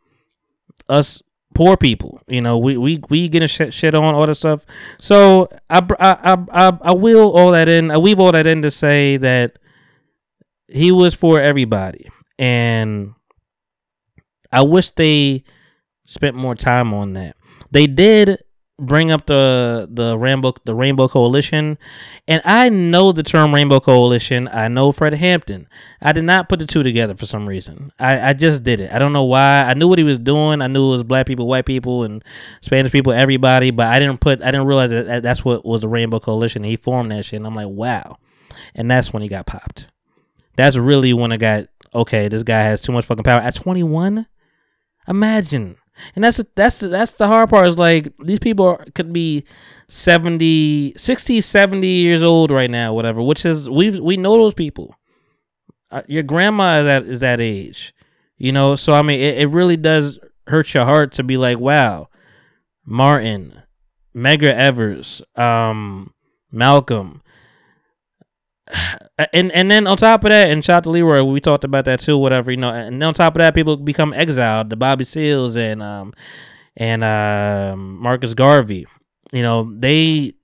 [0.88, 1.22] us
[1.54, 2.20] poor people.
[2.28, 4.64] You know, we we we getting shit, shit on all this stuff.
[4.98, 7.90] So I I I I, wheel all that in.
[7.90, 9.58] I weave all that in to say that
[10.68, 13.14] he was for everybody, and
[14.52, 15.44] I wish they
[16.04, 17.36] spent more time on that.
[17.70, 18.38] They did
[18.78, 21.78] bring up the the rainbow the rainbow coalition.
[22.28, 24.48] And i know the term rainbow coalition.
[24.48, 25.66] I know fred hampton.
[26.00, 27.92] I did not put the two together for some reason.
[27.98, 28.92] I i just did it.
[28.92, 29.62] I don't know why.
[29.62, 30.60] I knew what he was doing.
[30.60, 32.22] I knew it was black people white people and
[32.60, 35.80] spanish people everybody but i didn't put i didn't realize that that- that's what was
[35.80, 36.62] the rainbow coalition.
[36.64, 38.18] He formed that shit and i'm like wow.
[38.74, 39.88] And that's when he got popped.
[40.56, 43.40] That's really when i got okay this guy has too much fucking power.
[43.40, 44.26] At 21
[45.08, 45.76] imagine
[46.14, 49.44] and that's that's that's the hard part is like these people are, could be
[49.88, 54.94] 70 60 70 years old right now whatever which is we we know those people.
[55.88, 57.94] Uh, your grandma is at is that age
[58.36, 58.74] you know?
[58.74, 62.08] So i mean it, it really does hurt your heart to be like wow
[62.84, 63.62] martin
[64.14, 66.12] Medgar evers um
[66.50, 67.22] malcolm
[69.18, 71.86] and and then on top of that, and shout out to Leroy, we talked about
[71.86, 72.18] that too.
[72.18, 74.70] Whatever you know, and on top of that, people become exiled.
[74.70, 76.12] The Bobby Seales and um
[76.76, 78.86] and um Marcus Garvey,
[79.32, 80.34] you know, they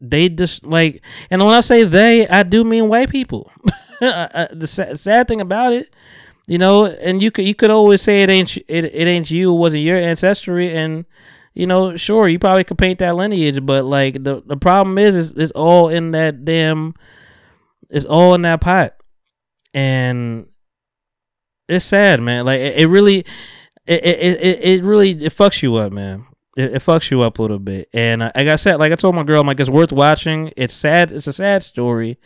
[0.00, 3.50] they just like, and when I say they, I do mean white people.
[4.02, 5.94] Uh, the sad, sad thing about it,
[6.46, 9.54] you know, and you could you could always say it ain't it, it ain't you,
[9.54, 11.06] it wasn't your ancestry, and
[11.54, 15.14] you know, sure, you probably could paint that lineage, but like the the problem is,
[15.14, 16.94] is it's all in that damn
[17.94, 18.94] it's all in that pot.
[19.72, 20.46] And
[21.68, 22.44] it's sad man.
[22.44, 23.18] Like it, it really
[23.86, 26.26] it, it it it really it fucks you up man.
[26.56, 27.88] It, it fucks you up a little bit.
[27.94, 30.52] And uh, like i said like i told my girl i'm like it's worth watching.
[30.56, 32.18] It's sad it's a sad story.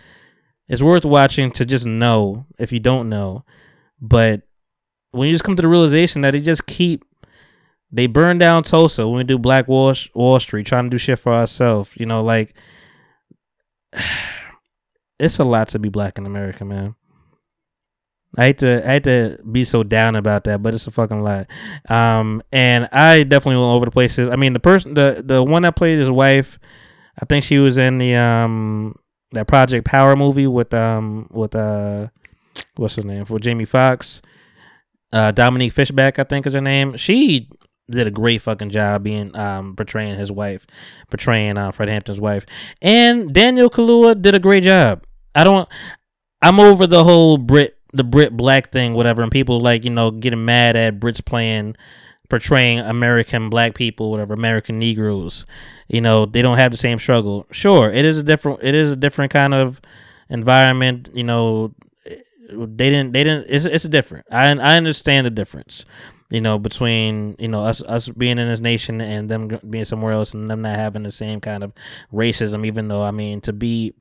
[0.68, 3.44] It's worth watching to just know if you don't know.
[4.00, 4.42] But
[5.11, 7.04] when you just come to the realization that they just keep
[7.90, 11.18] they burn down Tulsa when we do Black Wall Wall Street, trying to do shit
[11.18, 11.90] for ourselves.
[11.94, 12.54] You know, like
[15.18, 16.94] it's a lot to be black in America, man.
[18.37, 21.22] I hate to I hate to be so down about that, but it's a fucking
[21.22, 21.46] lot.
[21.88, 24.28] Um, and I definitely went over the places.
[24.28, 26.59] I mean, the person, the the one that played his wife,
[27.20, 28.94] I think she was in the um
[29.33, 32.09] that Project Power movie with um with uh
[32.76, 34.20] what's his name for Jamie Foxx,
[35.12, 36.96] uh Dominique Fishback, I think is her name.
[36.96, 37.48] She
[37.90, 40.66] did a great fucking job being um portraying his wife,
[41.11, 42.44] portraying uh, Fred Hampton's wife,
[42.83, 45.02] and Daniel Kaluuya did a great job.
[45.34, 45.68] I don't.
[46.42, 50.10] I'm over the whole Brit the Brit black thing, whatever, and people like you know
[50.10, 51.76] getting mad at Brits playing
[52.28, 55.46] portraying American black people, whatever, American Negroes.
[55.88, 57.46] You know, they don't have the same struggle.
[57.50, 59.80] Sure, it is a different it is a different kind of
[60.28, 61.74] environment, you know,
[62.50, 64.26] they didn't they didn't it's it's different.
[64.30, 65.84] I I understand the difference.
[66.30, 70.12] You know, between you know us us being in this nation and them being somewhere
[70.12, 71.72] else and them not having the same kind of
[72.12, 72.66] racism.
[72.66, 73.94] Even though I mean to be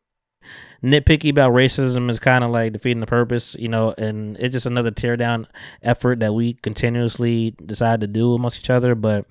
[0.84, 4.66] nitpicky about racism is kind of like defeating the purpose, you know, and it's just
[4.66, 5.48] another tear down
[5.82, 8.96] effort that we continuously decide to do amongst each other.
[8.96, 9.26] But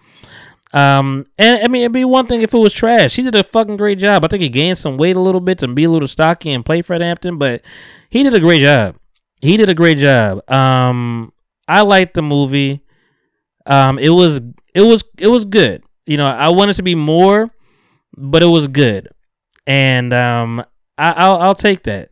[0.72, 3.16] um, and I mean, it'd be one thing if it was trash.
[3.16, 4.24] He did a fucking great job.
[4.24, 6.64] I think he gained some weight a little bit to be a little stocky and
[6.64, 7.62] play Fred Hampton, but
[8.11, 8.96] he did a great job.
[9.40, 10.48] He did a great job.
[10.50, 11.33] Um,
[11.68, 12.83] I liked the movie.
[13.64, 14.40] Um, it was
[14.74, 15.83] it was it was good.
[16.05, 17.50] You know, I wanted to be more,
[18.16, 19.09] but it was good,
[19.66, 20.64] and um,
[20.98, 22.11] I, I'll I'll take that.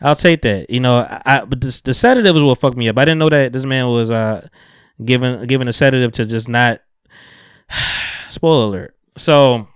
[0.00, 0.70] I'll take that.
[0.70, 2.98] You know, I, but the, sedative was what fucked me up.
[2.98, 4.48] I didn't know that this man was uh
[5.04, 6.80] given given a sedative to just not
[8.28, 8.96] spoiler alert.
[9.16, 9.68] So,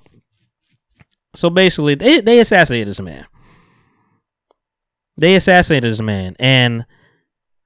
[1.34, 3.26] so basically, they they assassinated this man.
[5.16, 6.86] They assassinated this man, and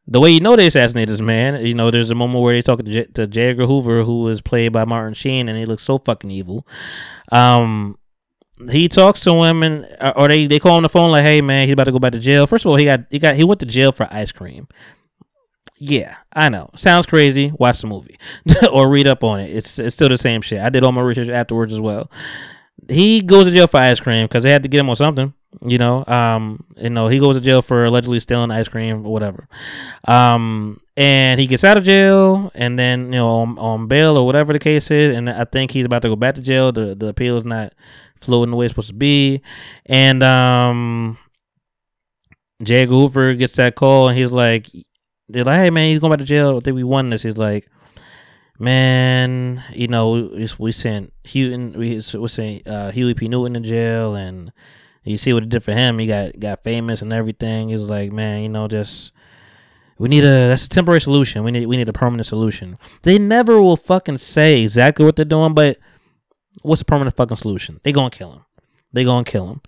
[0.07, 2.63] the way you know they assassinated this man, you know, there's a moment where they
[2.63, 3.51] talk to, J- to J.
[3.51, 6.67] Edgar Hoover, who was played by Martin Sheen, and he looks so fucking evil.
[7.31, 7.99] Um,
[8.71, 11.67] he talks to and uh, or they they call on the phone like, "Hey man,
[11.67, 13.45] he's about to go back to jail." First of all, he got he got he
[13.45, 14.69] went to jail for ice cream.
[15.77, 16.71] Yeah, I know.
[16.77, 17.53] Sounds crazy.
[17.57, 18.19] Watch the movie
[18.73, 19.55] or read up on it.
[19.55, 20.61] It's it's still the same shit.
[20.61, 22.11] I did all my research afterwards as well.
[22.89, 25.35] He goes to jail for ice cream because they had to get him on something.
[25.65, 29.13] You know, um, you know, he goes to jail for allegedly stealing ice cream or
[29.13, 29.49] whatever.
[30.07, 34.27] Um, and he gets out of jail, and then you know on, on bail or
[34.27, 36.73] whatever the case is, and I think he's about to go back to jail.
[36.73, 37.73] The the appeal is not
[38.21, 39.43] flowing the way it's supposed to be,
[39.87, 41.19] and um,
[42.63, 42.87] J.
[42.87, 44.69] Hoover gets that call, and he's like,
[45.29, 46.57] they're like, hey man, he's going back to jail.
[46.57, 47.23] I think we won this.
[47.23, 47.69] He's like,
[48.59, 53.29] man, you know, we, we sent Houghton, we we sent uh, Huey P.
[53.29, 54.53] Newton to jail, and
[55.05, 55.99] you see what it did for him.
[55.99, 57.69] He got got famous and everything.
[57.69, 59.13] He's like, man, you know, just
[59.99, 61.45] we need a that's a temporary solution.
[61.45, 62.79] We need we need a permanent solution.
[63.03, 65.79] They never will fucking say exactly what they're doing, but
[66.63, 67.81] what's the permanent fucking solution?
[67.83, 68.45] They gonna kill him.
[68.93, 69.61] They gonna kill him.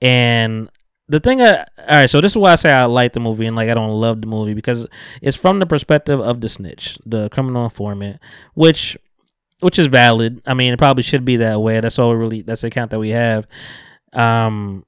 [0.00, 0.70] And
[1.08, 2.10] the thing, I, all right.
[2.10, 4.20] So this is why I say I like the movie and like I don't love
[4.20, 4.86] the movie because
[5.20, 8.20] it's from the perspective of the snitch, the criminal informant,
[8.54, 8.96] which
[9.60, 10.42] which is valid.
[10.46, 11.80] I mean, it probably should be that way.
[11.80, 12.42] That's all really.
[12.42, 13.46] That's the account that we have.
[14.12, 14.84] Um,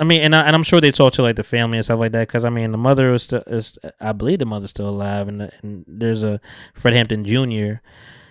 [0.00, 2.00] I mean, and I, and I'm sure they talk to like the family and stuff
[2.00, 4.88] like that because I mean the mother is still is I believe the mother's still
[4.88, 6.40] alive and, the, and there's a
[6.74, 7.80] Fred Hampton Jr.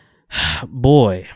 [0.68, 1.30] Boy,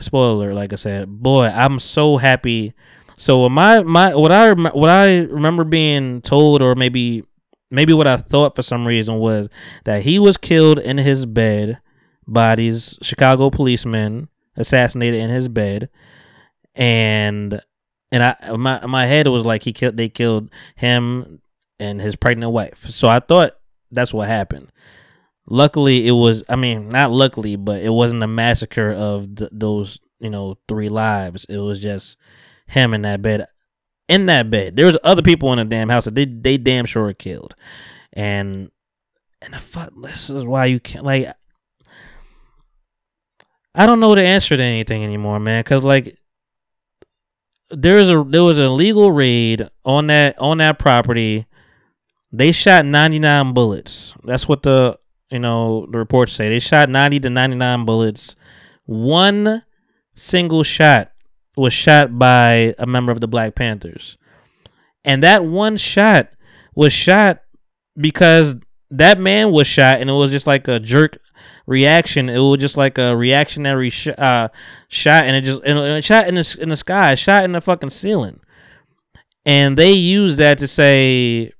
[0.00, 2.74] spoiler like I said, boy, I'm so happy.
[3.16, 7.24] So my my what I what I remember being told or maybe
[7.70, 9.48] maybe what I thought for some reason was
[9.84, 11.78] that he was killed in his bed
[12.26, 15.90] by these Chicago policemen, assassinated in his bed,
[16.74, 17.60] and
[18.12, 21.40] and I my my head was like he killed they killed him
[21.78, 22.86] and his pregnant wife.
[22.90, 23.56] So I thought
[23.90, 24.70] that's what happened.
[25.52, 26.44] Luckily, it was.
[26.48, 30.88] I mean, not luckily, but it wasn't a massacre of th- those you know three
[30.88, 31.44] lives.
[31.46, 32.16] It was just
[32.68, 33.46] him in that bed.
[34.08, 36.84] In that bed, there was other people in the damn house that they they damn
[36.84, 37.56] sure killed,
[38.12, 38.70] and
[39.42, 39.92] and the fuck.
[40.00, 41.26] This is why you can't like.
[43.74, 45.64] I don't know the answer to anything anymore, man.
[45.64, 46.16] Cause like
[47.70, 51.46] there's a there was a legal raid on that on that property.
[52.32, 54.14] They shot 99 bullets.
[54.22, 54.96] That's what the
[55.30, 56.48] you know the reports say.
[56.48, 58.36] They shot 90 to 99 bullets.
[58.86, 59.62] One
[60.14, 61.12] single shot
[61.56, 64.16] was shot by a member of the Black Panthers.
[65.04, 66.30] And that one shot
[66.74, 67.42] was shot
[67.96, 68.56] because
[68.90, 71.18] that man was shot and it was just like a jerk
[71.66, 72.28] reaction.
[72.28, 74.48] It was just like a reactionary sh- uh,
[74.88, 77.60] shot, and it just and it shot in the in the sky, shot in the
[77.60, 78.40] fucking ceiling,
[79.46, 81.52] and they use that to say,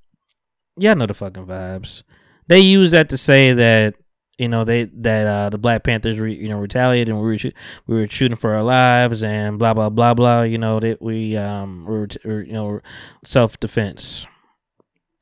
[0.76, 2.02] yeah, I know the fucking vibes.
[2.50, 3.94] They use that to say that
[4.36, 7.52] you know they that uh, the Black Panthers re, you know retaliated and we were
[7.86, 10.42] we were shooting for our lives and blah blah blah blah.
[10.42, 12.80] You know that we um were, were you know
[13.24, 14.26] self defense.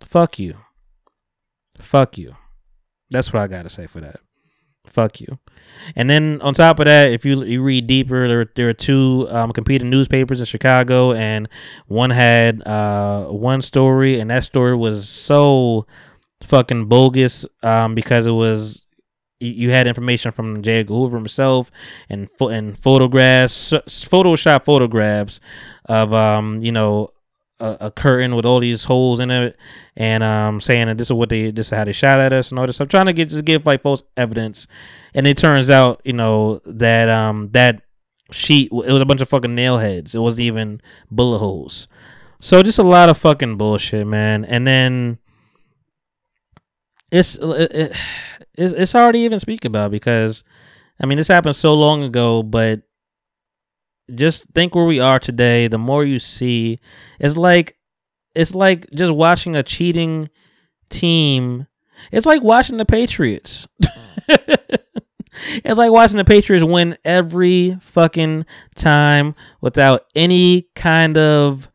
[0.07, 0.57] Fuck you.
[1.79, 2.35] Fuck you.
[3.11, 4.21] That's what I gotta say for that.
[4.87, 5.39] Fuck you.
[5.95, 9.27] And then on top of that, if you you read deeper, there there are two
[9.29, 11.47] um, competing newspapers in Chicago, and
[11.89, 15.87] one had uh, one story, and that story was so
[16.43, 18.85] fucking bogus um, because it was
[19.41, 20.81] you, had information from J.
[20.81, 21.71] Edgar Hoover himself
[22.09, 25.41] and pho- and photographs, Photoshop photographs
[25.85, 27.11] of um you know
[27.61, 29.57] a, a curtain with all these holes in it,
[29.97, 32.51] and um saying that this is what they this is how they shot at us
[32.51, 32.81] and all this.
[32.81, 34.67] I'm trying to get just give like false evidence,
[35.15, 37.83] and it turns out you know that um that
[38.31, 40.15] sheet it was a bunch of fucking nail heads.
[40.15, 41.87] It wasn't even bullet holes.
[42.41, 44.45] So just a lot of fucking bullshit, man.
[44.45, 45.19] And then
[47.11, 47.93] it's uh, it, it,
[48.57, 50.45] it's it's hard to even speak about because
[51.01, 52.83] I mean this happened so long ago, but
[54.15, 55.69] just think where we are today.
[55.69, 56.79] The more you see,
[57.19, 57.77] it's like
[58.35, 60.29] it's like just watching a cheating
[60.91, 61.67] team.
[62.13, 63.67] It's like watching the Patriots.
[64.29, 71.69] it's like watching the Patriots win every fucking time without any kind of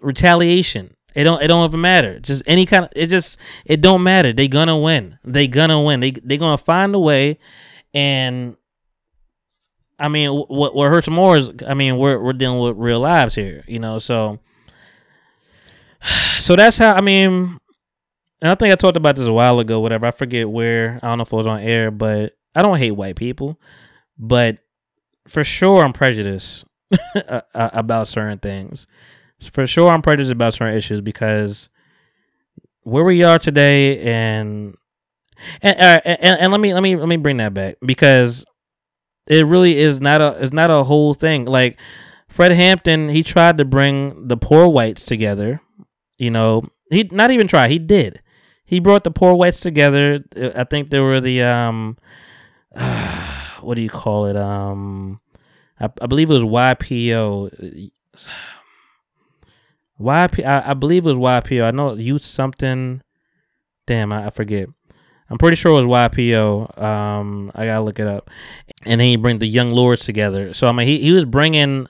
[0.00, 0.96] retaliation.
[1.14, 2.20] It don't it don't even matter.
[2.20, 4.32] Just any kind of it just it don't matter.
[4.32, 5.18] They gonna win.
[5.24, 6.00] They gonna win.
[6.00, 7.38] They they gonna find a way
[7.94, 8.56] and
[9.98, 13.36] I mean, what what hurts more is, I mean, we're we're dealing with real lives
[13.36, 14.00] here, you know.
[14.00, 14.40] So,
[16.40, 16.94] so that's how.
[16.94, 17.58] I mean,
[18.40, 19.78] and I think I talked about this a while ago.
[19.78, 20.98] Whatever, I forget where.
[21.02, 23.60] I don't know if it was on air, but I don't hate white people,
[24.18, 24.58] but
[25.28, 26.64] for sure I'm prejudiced
[27.54, 28.88] about certain things.
[29.50, 31.68] For sure I'm prejudiced about certain issues because
[32.82, 34.76] where we are today and
[35.60, 38.44] and, uh, and and let me let me let me bring that back because
[39.26, 41.44] it really is not a it's not a whole thing.
[41.44, 41.78] Like
[42.28, 45.60] Fred Hampton, he tried to bring the poor whites together.
[46.18, 48.20] You know, he not even try He did.
[48.64, 50.24] He brought the poor whites together.
[50.36, 51.98] Uh, I think there were the um,
[53.60, 54.36] what do you call it?
[54.36, 55.20] Um,
[55.78, 57.90] I, I believe it was YPO.
[60.02, 61.64] YP, I, I believe it was YPO.
[61.64, 63.02] I know youth something.
[63.86, 64.68] Damn, I, I forget.
[65.32, 66.78] I'm pretty sure it was YPO.
[66.80, 68.30] Um, I gotta look it up.
[68.84, 70.52] And then he bring the young lords together.
[70.52, 71.86] So I mean, he he was bringing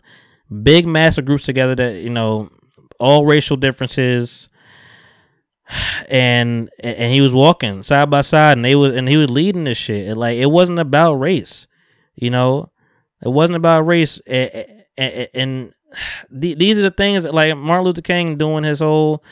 [0.62, 2.50] big massive groups together that you know
[3.00, 4.48] all racial differences.
[6.10, 9.64] And and he was walking side by side, and they was and he was leading
[9.64, 10.06] this shit.
[10.08, 11.66] And like it wasn't about race,
[12.14, 12.70] you know,
[13.24, 14.20] it wasn't about race.
[14.26, 14.66] And,
[14.98, 15.72] and, and
[16.30, 19.24] these are the things that, like Martin Luther King doing his whole,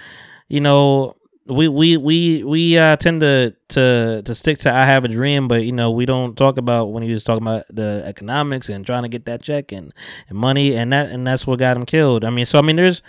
[0.48, 5.04] you know, we we we we uh, tend to to to stick to I have
[5.04, 8.02] a dream, but you know we don't talk about when he was talking about the
[8.06, 9.92] economics and trying to get that check and,
[10.28, 12.24] and money and that and that's what got him killed.
[12.24, 13.02] I mean, so I mean, there's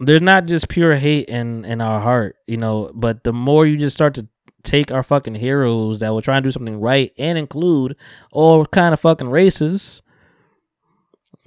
[0.00, 3.76] there's not just pure hate in in our heart, you know, but the more you
[3.76, 4.26] just start to
[4.62, 7.96] take our fucking heroes that were trying to do something right and include
[8.32, 10.02] all kind of fucking races,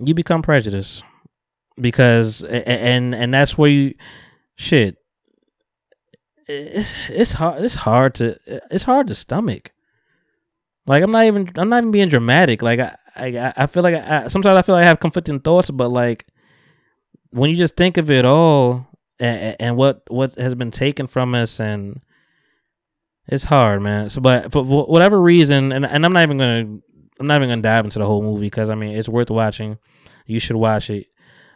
[0.03, 1.03] you become prejudiced
[1.79, 3.93] because and and that's where you
[4.55, 4.97] shit
[6.47, 8.37] it's it's hard it's hard to
[8.71, 9.71] it's hard to stomach.
[10.85, 12.61] Like I'm not even I'm not even being dramatic.
[12.61, 15.69] Like I I, I feel like I, sometimes I feel like I have conflicting thoughts,
[15.69, 16.25] but like
[17.31, 18.87] when you just think of it all
[19.19, 22.01] and, and what what has been taken from us and
[23.27, 24.09] it's hard, man.
[24.09, 26.77] So, but for whatever reason, and and I'm not even gonna
[27.19, 29.77] I'm not even gonna dive into the whole movie because I mean it's worth watching.
[30.25, 31.07] You should watch it.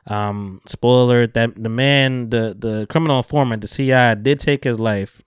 [0.07, 5.21] Um, spoiler that the man, the the criminal informant, the CI, did take his life.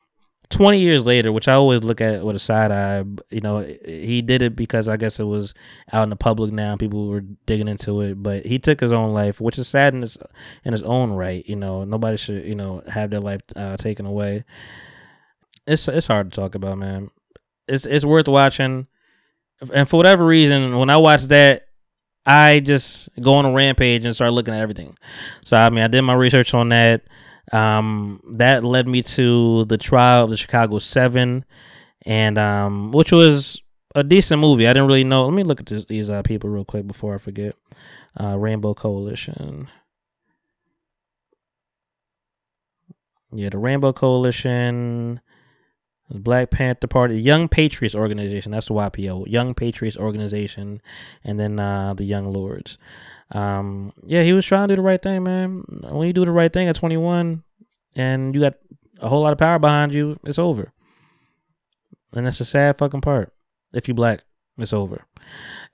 [0.50, 4.20] Twenty years later, which I always look at with a side eye, you know, he
[4.20, 5.54] did it because I guess it was
[5.92, 8.22] out in the public now, people were digging into it.
[8.22, 10.18] But he took his own life, which is sad in his
[10.64, 11.46] in his own right.
[11.48, 14.44] You know, nobody should you know have their life uh, taken away.
[15.66, 17.10] It's it's hard to talk about, man.
[17.66, 18.86] It's it's worth watching,
[19.72, 21.68] and for whatever reason, when I watched that,
[22.26, 24.96] I just go on a rampage and start looking at everything.
[25.44, 27.02] So I mean, I did my research on that.
[27.52, 31.44] Um, that led me to the trial of the Chicago Seven,
[32.06, 33.60] and um, which was
[33.94, 34.66] a decent movie.
[34.66, 35.26] I didn't really know.
[35.26, 37.54] Let me look at this, these uh, people real quick before I forget.
[38.18, 39.68] Uh, Rainbow Coalition.
[43.32, 45.20] Yeah, the Rainbow Coalition.
[46.10, 48.52] Black Panther Party, Young Patriots Organization.
[48.52, 50.82] That's the YPO, Young Patriots Organization,
[51.22, 52.78] and then uh, the Young Lords.
[53.32, 55.64] Um, yeah, he was trying to do the right thing, man.
[55.90, 57.42] When you do the right thing at 21,
[57.96, 58.54] and you got
[59.00, 60.72] a whole lot of power behind you, it's over.
[62.12, 63.32] And that's a sad fucking part.
[63.72, 64.24] If you black,
[64.58, 65.04] it's over.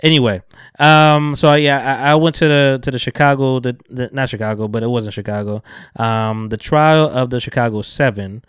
[0.03, 0.43] Anyway,
[0.78, 4.68] um, so yeah, I, I went to the to the Chicago, the, the not Chicago,
[4.68, 5.62] but it wasn't Chicago.
[5.97, 8.43] Um, the trial of the Chicago Seven.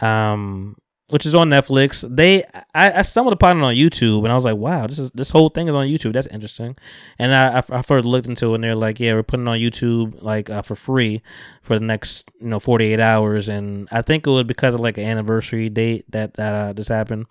[0.00, 0.76] Um,
[1.08, 2.04] which is on Netflix.
[2.14, 2.42] They
[2.74, 5.30] I, I, stumbled upon it on YouTube and I was like, wow, this is this
[5.30, 6.12] whole thing is on YouTube.
[6.12, 6.76] That's interesting.
[7.18, 9.58] And I I, I looked into it and they're like, yeah, we're putting it on
[9.58, 11.22] YouTube like uh, for free
[11.62, 13.48] for the next you know 48 hours.
[13.48, 16.88] And I think it was because of like an anniversary date that that uh, this
[16.88, 17.26] happened.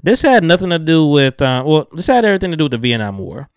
[0.00, 2.78] This had nothing to do with uh, well, this had everything to do with the
[2.78, 3.48] Vietnam War.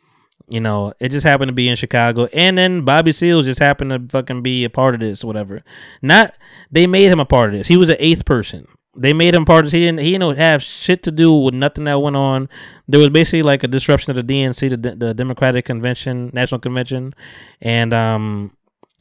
[0.49, 3.91] You know, it just happened to be in Chicago, and then Bobby Seales just happened
[3.91, 5.63] to fucking be a part of this, whatever.
[6.01, 6.35] Not
[6.69, 7.67] they made him a part of this.
[7.67, 9.71] He was an eighth person they made him part of.
[9.71, 9.99] He didn't.
[10.01, 12.49] He didn't have shit to do with nothing that went on.
[12.87, 17.13] There was basically like a disruption of the DNC, the, the Democratic Convention, National Convention,
[17.61, 18.51] and um,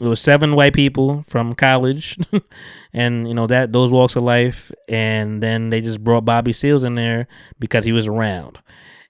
[0.01, 2.19] it was seven white people from college,
[2.93, 6.85] and you know that those walks of life, and then they just brought Bobby Seales
[6.85, 7.27] in there
[7.59, 8.61] because he was around.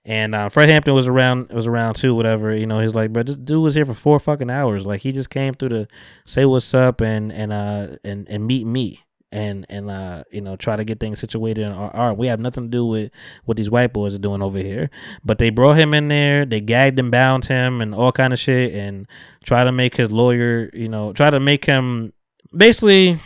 [0.07, 2.57] And uh, Fred Hampton was around was around too, whatever.
[2.57, 4.87] You know, he's like, but this dude was here for four fucking hours.
[4.87, 5.89] Like he just came through to
[6.25, 10.57] say what's up and and uh and and meet me and and uh you know
[10.57, 12.19] try to get things situated in our art.
[12.19, 13.13] We have nothing to do with
[13.45, 14.91] what these white boys are doing over here.
[15.25, 18.39] But they brought him in there, they gagged and bound him and all kind of
[18.39, 19.07] shit and
[19.45, 22.13] try to make his lawyer, you know, try to make him
[22.55, 23.21] basically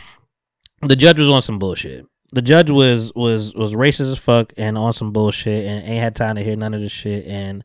[0.81, 2.05] the judge was on some bullshit.
[2.31, 6.15] The judge was was was racist as fuck and on some bullshit and ain't had
[6.15, 7.63] time to hear none of this shit and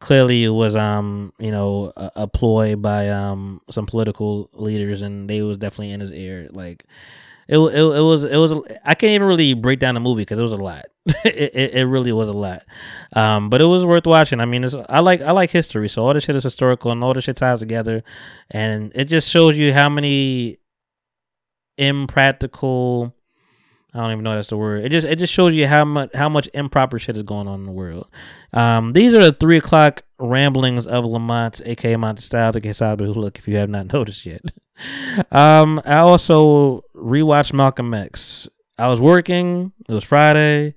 [0.00, 5.28] clearly it was um you know a, a ploy by um some political leaders and
[5.28, 6.84] they was definitely in his ear like
[7.48, 8.52] it it, it was it was
[8.84, 10.84] I can't even really break down the movie because it was a lot.
[11.24, 12.62] it, it it really was a lot,
[13.14, 14.38] um, but it was worth watching.
[14.40, 17.14] I mean, I like I like history, so all this shit is historical and all
[17.14, 18.04] this shit ties together,
[18.50, 20.58] and it just shows you how many
[21.78, 23.14] impractical.
[23.94, 24.84] I don't even know that's the word.
[24.84, 27.60] It just it just shows you how much how much improper shit is going on
[27.60, 28.08] in the world.
[28.52, 33.06] Um, these are the three o'clock ramblings of Lamont, aka Monte Style, aka Sabu.
[33.06, 34.42] Look, if you have not noticed yet.
[35.32, 38.48] Um, I also rewatched Malcolm X.
[38.78, 39.72] I was working.
[39.88, 40.74] It was Friday,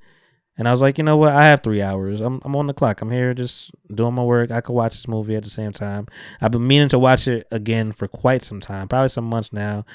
[0.57, 1.33] and I was like, you know what?
[1.33, 2.21] I have three hours.
[2.21, 3.01] I'm I'm on the clock.
[3.01, 4.51] I'm here just doing my work.
[4.51, 6.07] I could watch this movie at the same time.
[6.39, 9.85] I've been meaning to watch it again for quite some time, probably some months now.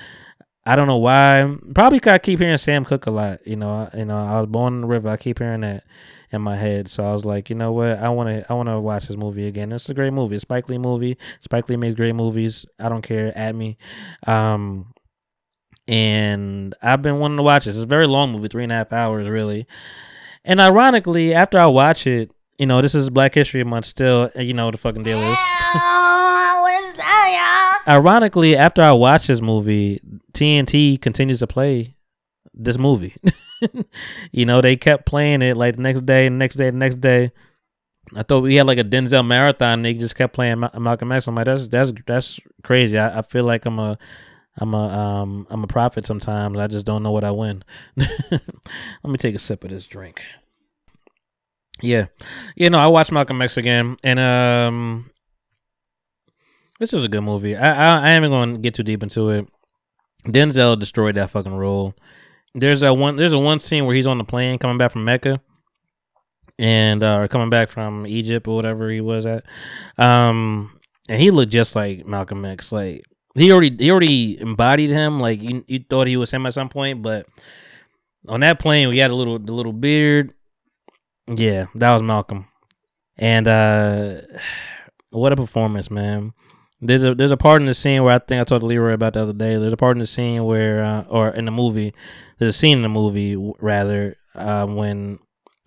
[0.69, 1.57] I don't know why.
[1.75, 3.47] Probably 'cause I keep hearing Sam Cooke a lot.
[3.47, 5.09] You know, I- you know, I was born in the river.
[5.09, 5.85] I keep hearing that
[6.33, 6.89] in my head.
[6.89, 8.01] So I was like, you know what?
[8.01, 9.71] I want to, I want to watch this movie again.
[9.71, 10.41] It's a great movie.
[10.41, 11.19] Spike Lee movie.
[11.41, 12.67] Spike Lee makes great movies.
[12.81, 13.33] I don't care.
[13.39, 13.79] At me.
[14.27, 14.93] Um,
[15.89, 17.77] and I've been wanting to watch this.
[17.77, 19.67] It's a very long movie, three and a half hours, really.
[20.45, 24.31] And ironically, after I watch it, you know, this is Black History Month still.
[24.37, 25.39] You know, the fucking deal is.
[27.89, 30.01] Ironically, after I watch this movie,
[30.33, 31.95] TNT continues to play
[32.53, 33.15] this movie.
[34.33, 37.01] you know, they kept playing it like the next day, the next day, the next
[37.01, 37.31] day.
[38.15, 39.83] I thought we had like a Denzel marathon.
[39.83, 41.27] They just kept playing Ma- Malcolm X.
[41.27, 42.99] I'm like, that's that's that's crazy.
[42.99, 43.99] I, I feel like I'm a
[44.59, 46.59] I'm a um I'm a prophet sometimes.
[46.59, 47.63] I just don't know what I win.
[47.97, 48.41] Let
[49.05, 50.23] me take a sip of this drink.
[51.83, 52.07] Yeah,
[52.55, 55.11] you know, I watched Malcolm X again, and um,
[56.81, 57.55] this was a good movie.
[57.55, 59.47] I I, I ain't to get too deep into it.
[60.25, 61.95] Denzel destroyed that fucking role.
[62.55, 63.17] There's a one.
[63.17, 65.43] There's a one scene where he's on the plane coming back from Mecca,
[66.59, 69.45] and uh, or coming back from Egypt or whatever he was at.
[69.99, 72.73] Um, and he looked just like Malcolm X.
[72.73, 73.05] Like
[73.37, 75.21] he already he already embodied him.
[75.21, 77.27] Like you you thought he was him at some point, but
[78.29, 80.35] on that plane we had a little the little beard.
[81.29, 82.47] Yeah, that was Malcolm.
[83.17, 84.21] And uh
[85.11, 86.33] what a performance, man.
[86.81, 88.93] There's a there's a part in the scene where I think I talked to Leroy
[88.93, 89.57] about the other day.
[89.57, 91.95] There's a part in the scene where uh, or in the movie,
[92.39, 95.19] there's a scene in the movie rather uh, when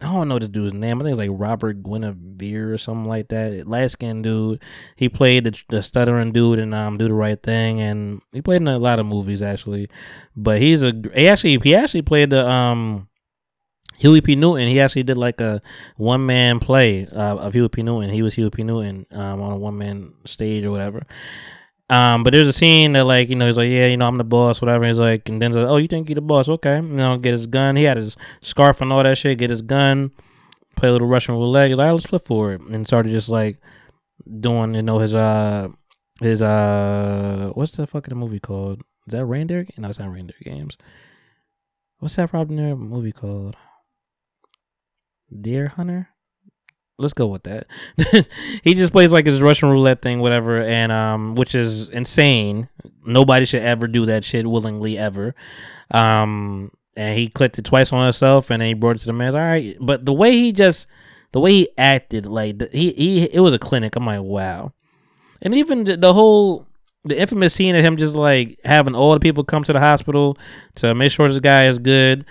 [0.02, 1.00] I don't know this dude's name.
[1.00, 3.89] I think it's like Robert Guinevere or something like that.
[3.91, 4.62] Skinned dude.
[4.95, 8.62] He played the, the stuttering dude in um Do the Right Thing, and he played
[8.62, 9.89] in a lot of movies actually.
[10.36, 13.10] But he's a he actually he actually played the um
[14.00, 14.36] Huey P.
[14.36, 14.70] Newton.
[14.70, 15.62] He actually did like a
[15.97, 17.84] one man play uh, of Huey P.
[17.84, 18.10] Newton.
[18.10, 18.64] He was Huey P.
[18.64, 21.06] Newton um, on a one man stage or whatever.
[21.90, 24.18] Um, but there's a scene that like you know he's like yeah you know I'm
[24.18, 24.84] the boss whatever.
[24.84, 26.82] And He's like and then he's like oh you think you're the boss okay you
[26.82, 27.76] know get his gun.
[27.76, 29.38] He had his scarf and all that shit.
[29.40, 30.12] Get his gun.
[30.76, 31.70] Play a little Russian roulette.
[31.70, 33.58] He's like right, let's flip for it and started just like
[34.40, 35.70] doing you know his uh
[36.22, 38.82] his uh what's the fucking movie called?
[39.08, 39.66] Is that Reindeer?
[39.78, 40.78] No, it's not Reindeer Games.
[41.98, 43.56] What's that Robert De Niro movie called?
[45.42, 46.10] Deer Hunter.
[47.00, 47.68] Let's go with that.
[48.64, 52.68] he just plays like his Russian roulette thing, whatever, and um, which is insane.
[53.06, 55.34] Nobody should ever do that shit willingly ever.
[55.91, 59.14] Um, and he clicked it twice on himself, and then he brought it to the
[59.14, 59.34] man.
[59.34, 60.88] All right, but the way he just,
[61.32, 63.95] the way he acted, like the, he he, it was a clinic.
[63.95, 64.74] I'm like, wow.
[65.41, 66.68] And even the, the whole
[67.06, 70.38] the infamous scene of him just like having all the people come to the hospital
[70.76, 72.26] to make sure this guy is good.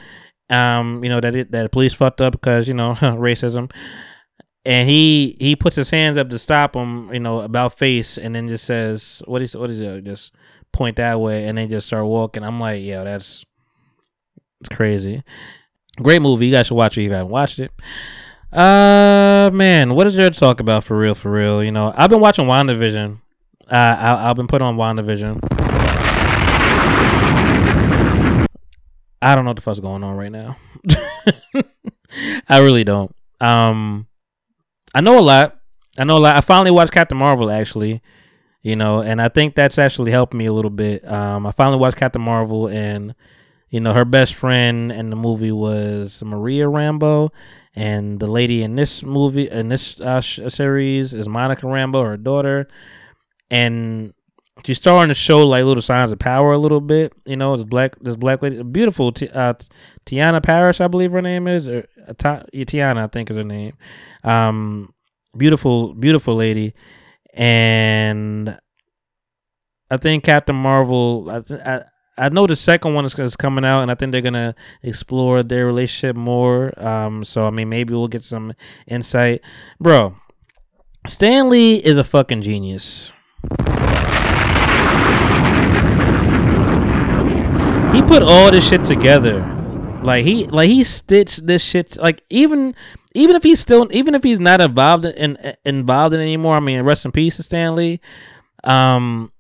[0.51, 3.71] Um, you know that it, that police fucked up because you know racism,
[4.69, 7.11] and he he puts his hands up to stop him.
[7.11, 10.05] You know about face, and then just says what is what is it?
[10.05, 10.35] Just
[10.73, 12.45] point that way, and then just start walking.
[12.45, 13.47] I'm like, yeah, that's
[14.61, 15.23] it's crazy.
[16.03, 16.47] Great movie.
[16.47, 17.73] You guys should watch it if you haven't watched it.
[18.53, 21.15] Uh, man, what is there to talk about for real?
[21.15, 23.21] For real, you know, I've been watching WandaVision.
[23.71, 25.41] Uh, I, I've been put on WandaVision.
[29.23, 30.59] I don't know what the fuck's going on right now.
[32.51, 33.15] I really don't.
[33.41, 34.08] Um,
[34.95, 35.59] I know a lot.
[35.99, 36.37] I know a lot.
[36.37, 38.03] I finally watched Captain Marvel actually,
[38.63, 41.07] you know, and I think that's actually helped me a little bit.
[41.11, 43.15] Um, I finally watched Captain Marvel, and
[43.71, 47.31] you know, her best friend in the movie was Maria Rambeau,
[47.75, 52.69] and the lady in this movie in this uh, series is Monica Rambeau, her daughter,
[53.51, 54.15] and
[54.65, 57.13] she's starting to show like little signs of power a little bit.
[57.25, 59.55] You know, this black this black lady, beautiful Ti- uh,
[60.07, 63.77] Teyonah Parris, I believe her name is, or uh, Tiana, I think is her name.
[64.25, 64.93] Um,
[65.37, 66.75] beautiful, beautiful lady,
[67.35, 68.59] and
[69.91, 71.31] I think Captain Marvel.
[71.31, 71.85] I, I
[72.21, 75.45] I know the second one is, is coming out, and I think they're gonna explore
[75.45, 76.73] their relationship more.
[76.85, 78.55] Um, so I mean, maybe we'll get some
[78.87, 79.41] insight,
[79.81, 80.17] bro.
[81.07, 82.43] Stan Lee is a fucking
[87.93, 89.41] he put all this shit together.
[90.03, 92.75] Like he like he stitched this shit like even
[93.15, 96.57] even if he's still even if he's not involved in, in involved in anymore.
[96.57, 98.01] I mean, rest in peace to Stan Lee.
[98.65, 99.33] Um,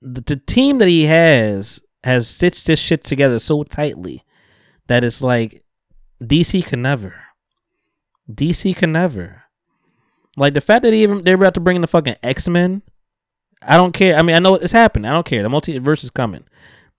[0.00, 4.24] the, the team that he has has stitched this shit together so tightly
[4.86, 5.64] that it's like
[6.22, 7.14] DC can never.
[8.30, 9.44] DC can never.
[10.36, 12.82] Like the fact that even they're about to bring in the fucking X Men.
[13.62, 14.16] I don't care.
[14.16, 15.10] I mean, I know it's happening.
[15.10, 15.42] I don't care.
[15.42, 16.44] The multiverse is coming.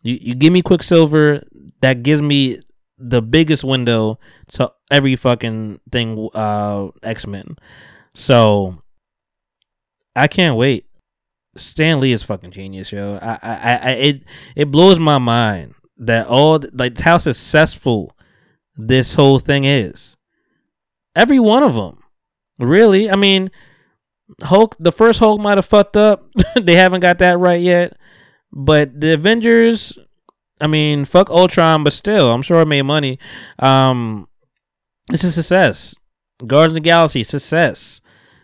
[0.08, 1.44] You you give me Quicksilver,
[1.82, 2.60] that gives me
[2.98, 4.20] the biggest window
[4.54, 7.58] to every fucking thing uh X Men.
[8.14, 8.82] So
[10.16, 10.86] I can't wait.
[11.58, 13.20] Stan Lee is fucking genius, yo.
[13.22, 14.24] I, I, I, it,
[14.56, 18.16] it blows my mind that all like how successful
[18.78, 20.16] this whole thing is.
[21.18, 22.02] Every one of them,
[22.60, 23.10] really.
[23.12, 23.50] I mean,
[24.42, 24.78] Hulk.
[24.80, 26.30] The first Hulk might have fucked up.
[26.56, 27.98] they haven't got that right yet.
[28.52, 29.98] But the Avengers,
[30.60, 33.20] I mean, fuck Ultron, but still, I'm sure it made money.
[33.60, 34.28] Um,
[35.12, 35.96] it's a success.
[36.46, 38.02] Guardians of the Galaxy, success.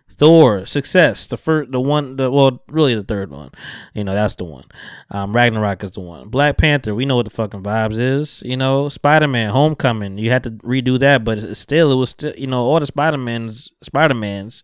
[0.09, 1.27] Thor, success.
[1.27, 3.49] The first, the one, the well, really the third one.
[3.93, 4.65] You know, that's the one.
[5.09, 6.29] Um, Ragnarok is the one.
[6.29, 8.43] Black Panther, we know what the fucking vibes is.
[8.45, 12.33] You know, Spider Man, Homecoming, you had to redo that, but still, it was still,
[12.37, 14.63] you know, all the Spider Mans, Spider Mans,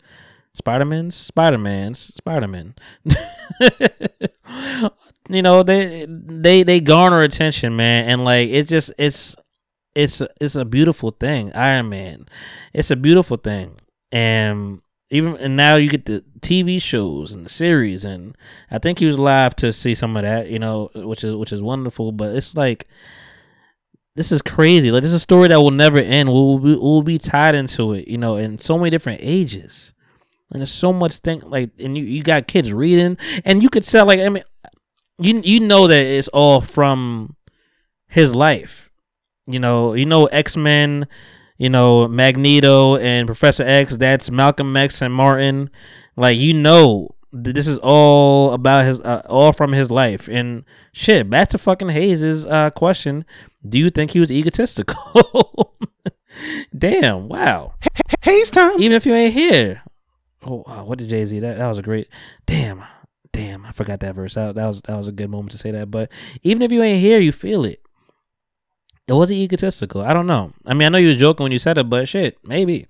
[0.53, 2.75] Spider Mans, Spider Mans, Spider Man.
[5.29, 9.35] you know, they they they garner attention, man, and like it just it's
[9.95, 11.53] it's it's a beautiful thing.
[11.53, 12.25] Iron Man,
[12.73, 13.77] it's a beautiful thing,
[14.11, 18.35] and even and now you get the TV shows and the series, and
[18.71, 21.51] I think he was live to see some of that, you know, which is which
[21.51, 22.11] is wonderful.
[22.11, 22.87] But it's like
[24.15, 24.91] this is crazy.
[24.91, 26.31] Like this is a story that will never end.
[26.31, 29.93] We'll be, we'll be tied into it, you know, in so many different ages.
[30.51, 33.83] And there's so much thing like, and you, you got kids reading, and you could
[33.83, 34.43] tell like I mean,
[35.19, 37.35] you you know that it's all from
[38.07, 38.91] his life.
[39.45, 41.07] You know, you know X Men
[41.59, 45.69] you know, Magneto and Professor X, that's Malcolm X and Martin.
[46.15, 50.27] Like you know, this is all about his, uh, all from his life.
[50.29, 50.63] And
[50.93, 53.25] shit, back to fucking Hayes's uh, question:
[53.67, 55.75] Do you think he was egotistical?
[56.77, 57.27] Damn!
[57.27, 57.73] Wow.
[58.21, 58.79] Hayes time.
[58.79, 59.83] Even if you ain't here.
[60.41, 61.39] Oh, wow, what did Jay Z?
[61.39, 62.07] That that was a great.
[62.45, 62.85] Damn.
[63.31, 64.35] Damn, I forgot that verse.
[64.35, 65.91] That, that was that was a good moment to say that.
[65.91, 66.11] But
[66.43, 67.81] even if you ain't here, you feel it.
[69.07, 70.01] It wasn't egotistical.
[70.01, 70.53] I don't know.
[70.65, 72.85] I mean, I know you was joking when you said it, but shit, maybe.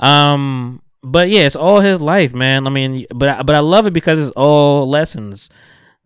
[0.00, 2.66] Um, but yeah, it's all his life, man.
[2.66, 5.50] I mean, but but I love it because it's all lessons.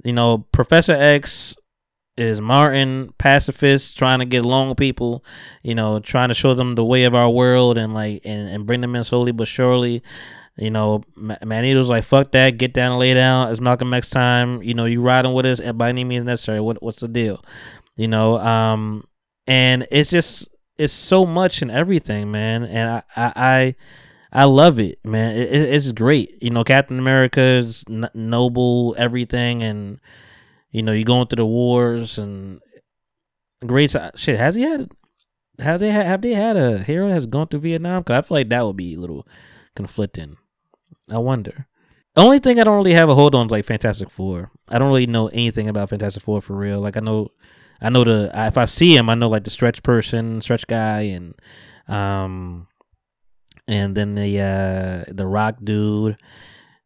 [0.04, 1.56] You know, Professor X
[2.16, 5.24] is Martin, pacifist, trying to get along with people.
[5.62, 8.66] You know, trying to show them the way of our world and like and, and
[8.66, 10.02] bring them in slowly but surely.
[10.58, 13.52] You know, Magneto's like, fuck that, get down and lay down.
[13.52, 14.60] It's Malcolm X time.
[14.60, 16.60] You know, you riding with us by any means necessary.
[16.60, 17.44] What what's the deal?
[17.96, 19.04] You know, um,
[19.46, 22.64] and it's just it's so much and everything, man.
[22.64, 25.36] And I I I, I love it, man.
[25.36, 26.42] It, it's great.
[26.42, 30.00] You know, Captain America's n- noble everything, and
[30.72, 32.60] you know, you going through the wars and
[33.64, 34.38] great shit.
[34.38, 34.90] Has he had?
[35.60, 38.02] Have they have they had a hero that's gone through Vietnam?
[38.02, 39.24] Cause I feel like that would be a little
[39.76, 40.36] conflicting.
[41.10, 41.66] I wonder.
[42.14, 44.50] The only thing I don't really have a hold on is like Fantastic Four.
[44.68, 46.80] I don't really know anything about Fantastic Four for real.
[46.80, 47.30] Like I know
[47.80, 51.02] I know the if I see him, I know like the stretch person, stretch guy,
[51.02, 51.34] and
[51.86, 52.66] um,
[53.68, 56.16] and then the uh the rock dude.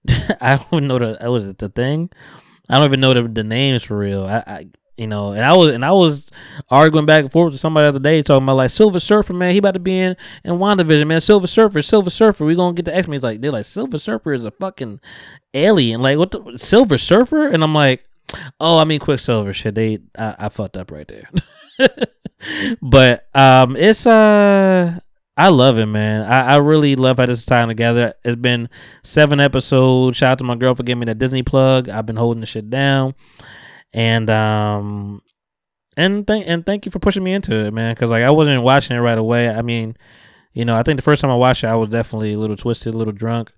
[0.41, 2.11] I don't know the was it the thing.
[2.69, 4.25] I don't even know the, the names for real.
[4.25, 4.67] I, I
[5.03, 6.31] you know, and I was and I was
[6.71, 9.53] arguing back and forth with somebody the other day talking about like Silver Surfer, man.
[9.53, 11.21] He about to be in in WandaVision, man.
[11.21, 12.45] Silver Surfer, Silver Surfer.
[12.45, 13.15] We gonna get the X Men.
[13.15, 15.01] He's like they're like Silver Surfer is a fucking
[15.53, 16.01] alien.
[16.01, 17.49] Like what the Silver Surfer?
[17.49, 18.07] And I'm like,
[18.61, 19.75] Oh, I mean Quicksilver shit.
[19.75, 21.29] They I, I fucked up right there.
[22.83, 24.99] but um it's uh
[25.35, 26.31] I love it, man.
[26.31, 28.13] I, I really love how this is tying together.
[28.23, 28.69] It's been
[29.03, 30.19] seven episodes.
[30.19, 31.89] Shout out to my girl for giving me that Disney plug.
[31.89, 33.15] I've been holding the shit down.
[33.95, 35.23] And um
[35.97, 37.95] and thank and thank you for pushing me into it, man.
[37.95, 39.49] Cause like I wasn't watching it right away.
[39.49, 39.97] I mean,
[40.53, 42.57] you know, I think the first time I watched it, I was definitely a little
[42.57, 43.53] twisted, a little drunk,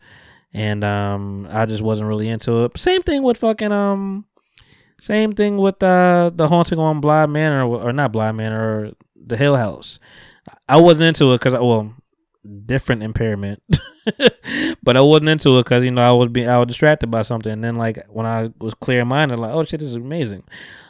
[0.53, 2.79] and um, I just wasn't really into it.
[2.79, 4.27] Same thing with fucking um,
[5.01, 8.93] same thing with uh, the haunting on Bly Manor, or, or not Bly Manor, or
[9.15, 9.99] the Hill House.
[10.69, 11.93] I wasn't into it because, i well,
[12.67, 13.63] different impairment,
[14.83, 17.23] but I wasn't into it because you know I was being I was distracted by
[17.23, 17.53] something.
[17.53, 20.45] And then like when I was clear minded, like oh shit, this is amazing.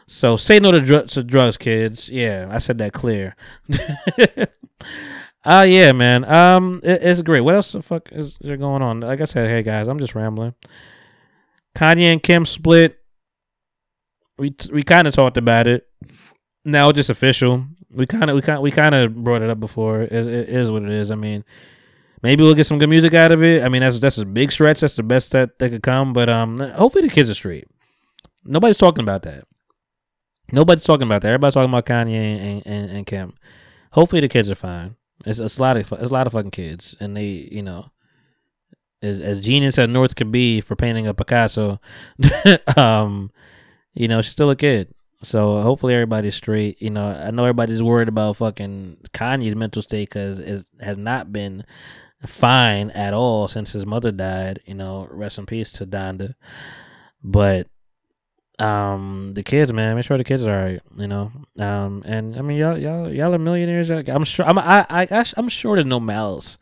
[0.07, 2.09] So say no to, dr- to drugs, kids.
[2.09, 3.37] Yeah, I said that clear.
[5.47, 6.25] Ah, uh, yeah, man.
[6.25, 7.43] Um, it, it's great.
[7.43, 9.01] What else the fuck is there going on?
[9.01, 10.55] Like I said, hey guys, I'm just rambling.
[11.77, 12.99] Kanye and Kim split
[14.39, 15.87] we we kind of talked about it.
[16.65, 17.67] now it's just official.
[17.95, 20.03] We kind of we kind we kind of brought it up before.
[20.03, 21.11] It, it is what it is.
[21.11, 21.45] I mean,
[22.23, 23.63] maybe we'll get some good music out of it.
[23.63, 24.81] I mean, that's that's a big stretch.
[24.81, 26.13] That's the best that that could come.
[26.13, 27.69] But um, hopefully the kids are straight.
[28.45, 29.45] Nobody's talking about that.
[30.53, 31.29] Nobody's talking about that.
[31.29, 33.35] Everybody's talking about Kanye and, and, and Kim.
[33.93, 34.97] Hopefully the kids are fine.
[35.25, 37.91] It's, it's a lot of it's a lot of fucking kids, and they you know,
[39.03, 41.81] as as genius as North could be for painting a Picasso,
[42.77, 43.31] um,
[43.95, 44.93] you know she's still a kid.
[45.25, 46.81] So hopefully everybody's straight.
[46.81, 51.33] You know, I know everybody's worried about fucking Kanye's mental state because it has not
[51.33, 51.65] been
[52.27, 54.61] fine at all since his mother died.
[54.67, 56.35] You know, rest in peace to Donda.
[57.23, 57.69] But
[58.61, 62.37] um the kids man make sure the kids are all right you know um and
[62.37, 65.87] i mean y'all y'all y'all are millionaires i'm sure i'm i i i'm sure there's
[65.87, 66.57] no malice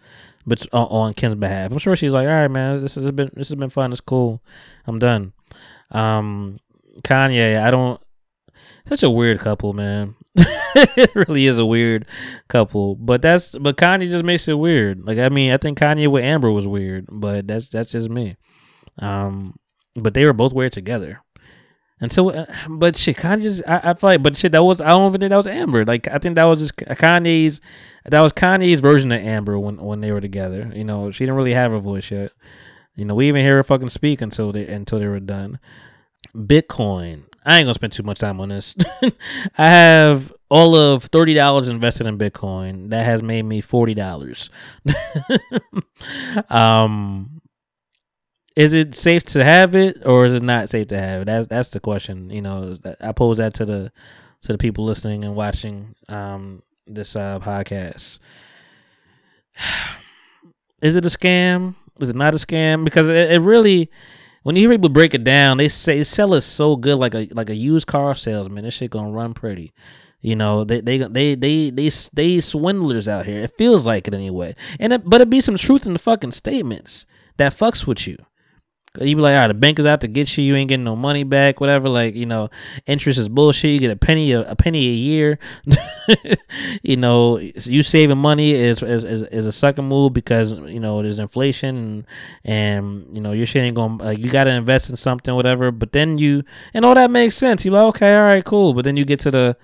[0.47, 3.31] but on, on kim's behalf i'm sure she's like all right man this has been
[3.35, 4.43] this has been fun it's cool
[4.87, 5.35] i'm done
[5.91, 6.59] um
[7.03, 8.01] kanye i don't
[8.89, 12.07] such a weird couple man it really is a weird
[12.49, 16.09] couple but that's but kanye just makes it weird like i mean i think kanye
[16.09, 18.37] with amber was weird but that's that's just me
[18.99, 19.55] um
[19.95, 21.22] but they were both weird together
[22.03, 25.11] until, uh, but shit, just, I, I feel like, but shit, that was, I don't
[25.11, 25.85] even think that was Amber.
[25.85, 27.61] Like, I think that was just Kanye's,
[28.05, 30.72] that was Kanye's version of Amber when, when they were together.
[30.74, 32.33] You know, she didn't really have a voice yet.
[32.97, 35.61] You know, we even hear her fucking speak until they, until they were done.
[36.35, 37.22] Bitcoin.
[37.45, 38.76] I ain't gonna spend too much time on this.
[39.59, 42.90] I have all of thirty dollars invested in Bitcoin.
[42.90, 44.51] That has made me forty dollars.
[46.51, 47.40] um,
[48.55, 51.24] is it safe to have it or is it not safe to have it?
[51.24, 52.30] That's that's the question.
[52.30, 53.93] You know, I pose that to the
[54.43, 58.18] to the people listening and watching um this uh podcast.
[60.82, 61.76] Is it a scam?
[62.01, 62.84] Is it not a scam?
[62.84, 63.88] Because it, it really,
[64.43, 67.28] when you hear people break it down, they say they sell so good, like a
[67.32, 68.64] like a used car salesman.
[68.64, 69.72] This shit gonna run pretty.
[70.20, 73.43] You know, they they they they they they swindlers out here.
[73.43, 74.55] It feels like it anyway.
[74.78, 78.16] And it, but it be some truth in the fucking statements that fucks with you.
[79.01, 80.45] You be like, all right, the bank is out to get you.
[80.45, 81.88] You ain't getting no money back, whatever.
[81.88, 82.51] Like, you know,
[82.86, 83.72] interest is bullshit.
[83.72, 85.38] You get a penny a, a penny a year.
[86.82, 91.01] you know, you saving money is, is is is a sucker move because you know
[91.01, 92.07] there's inflation and
[92.45, 93.97] and you know your shit ain't going.
[93.97, 95.70] to you got to invest in something, whatever.
[95.70, 97.64] But then you and all that makes sense.
[97.64, 98.74] You like, okay, all right, cool.
[98.74, 99.57] But then you get to the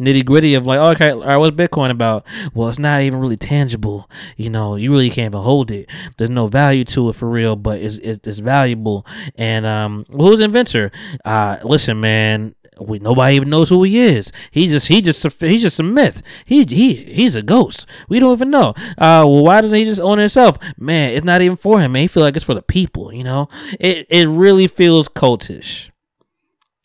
[0.00, 2.26] nitty gritty of like, okay, all right, what's Bitcoin about?
[2.54, 4.10] Well, it's not even really tangible.
[4.36, 5.88] You know, you really can't even hold it.
[6.16, 9.06] There's no value to it for real, but it's it's, it's valuable.
[9.36, 10.90] And um, who's inventor?
[11.24, 12.54] Uh, listen, man.
[12.78, 14.30] We nobody even knows who he is.
[14.50, 16.20] He just he just he's just a myth.
[16.44, 17.86] He he he's a ghost.
[18.10, 18.74] We don't even know.
[18.98, 20.58] Uh, well, why doesn't he just own himself?
[20.76, 21.92] Man, it's not even for him.
[21.92, 23.14] Man, he feel like it's for the people.
[23.14, 23.48] You know,
[23.80, 25.88] it it really feels cultish.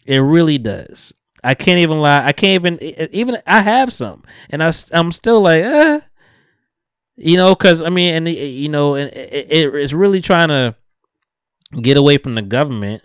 [0.07, 1.14] It really does.
[1.43, 2.25] I can't even lie.
[2.25, 2.79] I can't even
[3.11, 6.01] even I have some, and I I'm still like, eh.
[7.15, 10.75] you know, because I mean, and you know, and it, it, it's really trying to
[11.81, 13.03] get away from the government.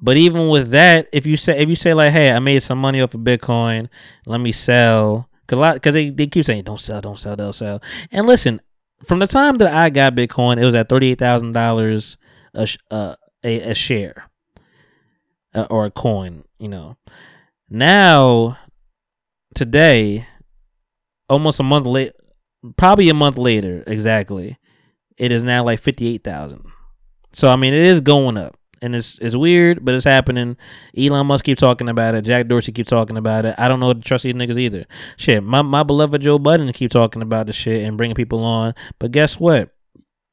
[0.00, 2.78] But even with that, if you say if you say like, hey, I made some
[2.78, 3.88] money off of Bitcoin,
[4.26, 7.82] let me sell, cause cause they, they keep saying don't sell, don't sell, don't sell.
[8.12, 8.60] And listen,
[9.04, 12.18] from the time that I got Bitcoin, it was at thirty eight thousand dollars
[12.54, 14.30] a uh, a a share
[15.54, 16.96] uh, or a coin, you know.
[17.68, 18.58] Now,
[19.54, 20.26] today,
[21.28, 22.12] almost a month late,
[22.76, 24.58] probably a month later, exactly,
[25.16, 26.64] it is now like fifty eight thousand.
[27.32, 30.56] So I mean, it is going up, and it's it's weird, but it's happening.
[30.96, 32.24] Elon Musk keep talking about it.
[32.24, 33.54] Jack Dorsey keep talking about it.
[33.58, 34.84] I don't know to trust these niggas either.
[35.16, 38.74] Shit, my my beloved Joe Budden keep talking about the shit and bringing people on,
[38.98, 39.70] but guess what?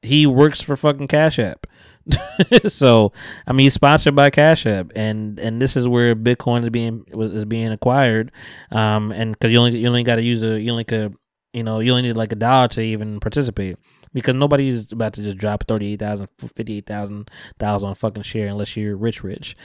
[0.02, 1.66] He works for fucking Cash App.
[2.66, 3.12] so
[3.46, 7.04] I mean, he's sponsored by Cash App, and and this is where Bitcoin is being
[7.08, 8.32] is being acquired.
[8.70, 11.14] Um, and because you only you only got to use a you only could
[11.52, 13.76] you know you only need like a dollar to even participate
[14.12, 17.94] because nobody's about to just drop thirty eight thousand, fifty eight thousand dollars on a
[17.94, 19.56] fucking share unless you're rich, rich.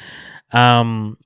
[0.52, 1.18] Um,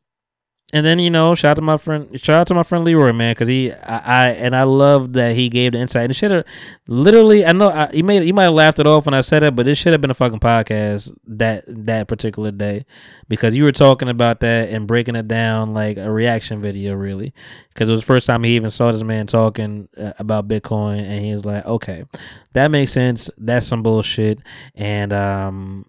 [0.74, 3.14] and then you know, shout out to my friend, shout out to my friend Leroy,
[3.14, 6.06] man, because he, I, I, and I love that he gave the insight.
[6.06, 6.46] And should have,
[6.88, 9.44] literally, I know I, you made, you might have laughed it off when I said
[9.44, 12.86] it, but it should have been a fucking podcast that that particular day,
[13.28, 17.34] because you were talking about that and breaking it down like a reaction video, really,
[17.74, 21.02] because it was the first time he even saw this man talking uh, about Bitcoin,
[21.02, 22.06] and he was like, okay,
[22.54, 23.30] that makes sense.
[23.38, 24.40] That's some bullshit,
[24.76, 25.86] and um,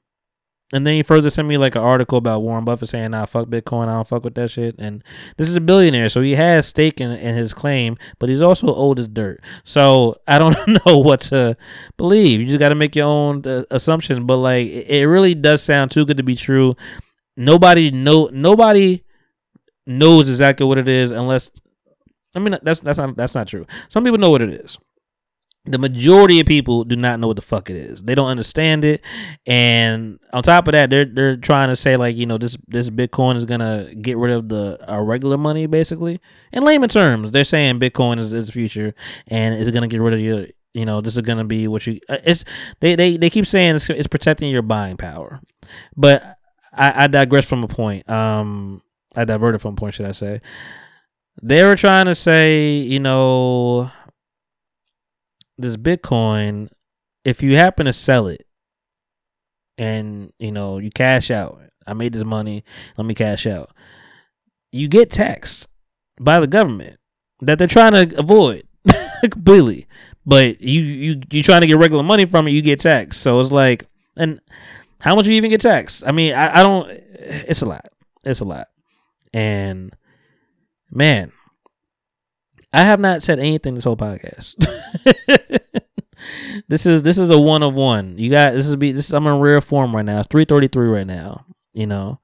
[0.72, 3.48] and then he further sent me like an article about Warren Buffett saying, "Nah, fuck
[3.48, 3.88] Bitcoin.
[3.88, 5.04] I don't fuck with that shit." And
[5.36, 8.68] this is a billionaire, so he has stake in, in his claim, but he's also
[8.68, 9.40] old as dirt.
[9.64, 10.56] So I don't
[10.86, 11.56] know what to
[11.96, 12.40] believe.
[12.40, 14.20] You just got to make your own uh, assumptions.
[14.20, 16.74] But like, it, it really does sound too good to be true.
[17.36, 18.30] Nobody know.
[18.32, 19.04] Nobody
[19.86, 21.50] knows exactly what it is unless
[22.34, 23.66] I mean, that's that's not that's not true.
[23.88, 24.78] Some people know what it is.
[25.64, 28.02] The majority of people do not know what the fuck it is.
[28.02, 29.00] They don't understand it,
[29.46, 32.90] and on top of that, they're they're trying to say like you know this this
[32.90, 36.20] Bitcoin is gonna get rid of the our regular money basically.
[36.52, 38.92] In layman terms, they're saying Bitcoin is, is the future
[39.28, 42.00] and it's gonna get rid of your you know this is gonna be what you
[42.08, 42.44] uh, it's
[42.80, 45.40] they they, they keep saying it's, it's protecting your buying power,
[45.96, 46.38] but
[46.72, 48.08] I, I digress from a point.
[48.08, 48.82] Um,
[49.14, 50.40] I diverted from a point, should I say?
[51.42, 53.90] They were trying to say, you know,
[55.62, 56.68] this Bitcoin,
[57.24, 58.46] if you happen to sell it
[59.78, 62.64] and, you know, you cash out, I made this money,
[62.96, 63.70] let me cash out,
[64.70, 65.68] you get taxed
[66.20, 66.98] by the government
[67.40, 68.64] that they're trying to avoid
[69.30, 69.86] completely.
[70.24, 73.20] But you you you trying to get regular money from it, you get taxed.
[73.20, 73.86] So it's like,
[74.16, 74.40] and
[75.00, 76.04] how much you even get taxed?
[76.06, 76.88] I mean, I, I don't.
[76.88, 77.88] It's a lot.
[78.22, 78.68] It's a lot.
[79.34, 79.94] And
[80.92, 81.32] man,
[82.72, 84.54] I have not said anything this whole podcast.
[86.68, 88.16] this is this is a one of one.
[88.18, 90.20] You got this is be this is, I'm in rare form right now.
[90.20, 91.46] It's three thirty three right now.
[91.72, 92.20] You know,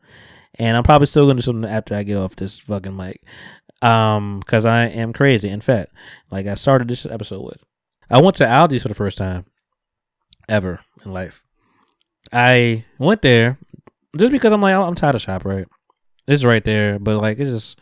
[0.59, 3.23] and I'm probably still gonna do something after I get off this fucking mic.
[3.81, 5.49] Um, because I am crazy.
[5.49, 5.93] In fact,
[6.31, 7.63] like I started this episode with,
[8.11, 9.47] I went to Aldi's for the first time
[10.49, 11.45] ever in life.
[12.33, 13.59] I went there
[14.17, 15.45] just because I'm like I'm tired of shop.
[15.45, 15.67] Right,
[16.27, 17.81] it's right there, but like it's just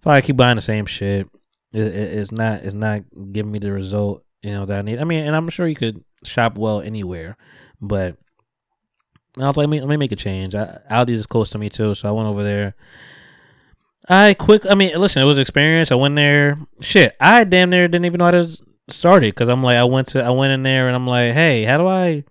[0.00, 1.28] if I keep buying the same shit,
[1.76, 3.02] it, it, it's not it's not
[3.32, 4.98] giving me the result you know that I need.
[4.98, 7.36] I mean, and I'm sure you could shop well anywhere,
[7.80, 8.16] but
[9.38, 10.54] I was like, let me, let me make a change.
[10.54, 12.74] I, Aldi's is close to me too, so I went over there.
[14.08, 14.64] I quick.
[14.68, 15.92] I mean, listen, it was experience.
[15.92, 16.58] I went there.
[16.80, 18.56] Shit, I damn near didn't even know how to
[18.88, 21.34] start it because I'm like, I went to, I went in there and I'm like,
[21.34, 22.24] hey, how do I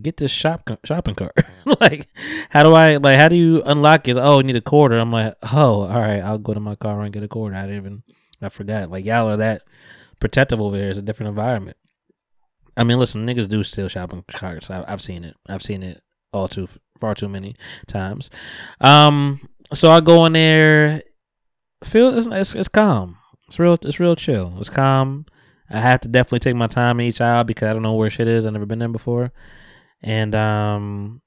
[0.00, 1.36] get this shop shopping cart?
[1.80, 2.08] like,
[2.48, 3.18] how do I like?
[3.18, 4.16] How do you unlock it?
[4.16, 4.98] Oh, you need a quarter.
[4.98, 7.54] I'm like, oh, all right, I'll go to my car and get a quarter.
[7.54, 8.02] I didn't even,
[8.42, 8.90] I forgot.
[8.90, 9.62] Like y'all are that
[10.18, 10.90] protective over here.
[10.90, 11.76] It's a different environment.
[12.76, 14.70] I mean, listen, niggas do steal shopping carts.
[14.70, 15.36] I, I've seen it.
[15.48, 16.68] I've seen it all too
[16.98, 18.30] far too many times.
[18.80, 21.02] Um, so I go in there.
[21.84, 23.16] Feel it's, it's it's calm.
[23.48, 23.76] It's real.
[23.82, 24.54] It's real chill.
[24.58, 25.26] It's calm.
[25.70, 28.10] I have to definitely take my time in each aisle because I don't know where
[28.10, 28.44] shit is.
[28.44, 29.32] I've never been there before,
[30.02, 31.22] and um,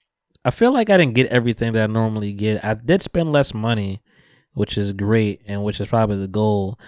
[0.45, 2.63] I feel like I didn't get everything that I normally get.
[2.63, 4.01] I did spend less money,
[4.53, 6.79] which is great, and which is probably the goal.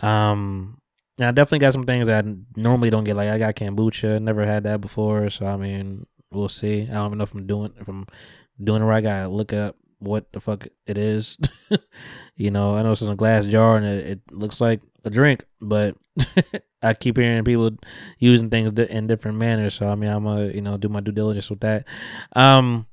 [0.00, 0.78] Um,
[1.20, 3.16] I definitely got some things that I normally don't get.
[3.16, 5.30] Like I got kombucha, never had that before.
[5.30, 6.82] So I mean, we'll see.
[6.82, 8.06] I don't even know if I'm doing if I'm
[8.62, 8.98] doing it right.
[8.98, 11.38] I gotta look up what the fuck it is.
[12.36, 15.10] you know, I know it's in a glass jar and it, it looks like a
[15.10, 15.96] drink, but
[16.82, 17.70] I keep hearing people
[18.18, 19.74] using things in different manners.
[19.74, 21.84] So I mean, I'm gonna you know do my due diligence with that.
[22.34, 22.86] Um,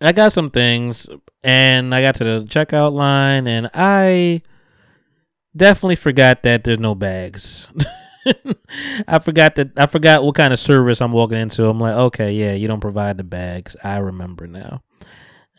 [0.00, 1.08] I got some things,
[1.42, 4.42] and I got to the checkout line, and I
[5.56, 7.68] definitely forgot that there's no bags.
[9.08, 11.68] I forgot that I forgot what kind of service I'm walking into.
[11.68, 13.76] I'm like, okay, yeah, you don't provide the bags.
[13.82, 14.82] I remember now.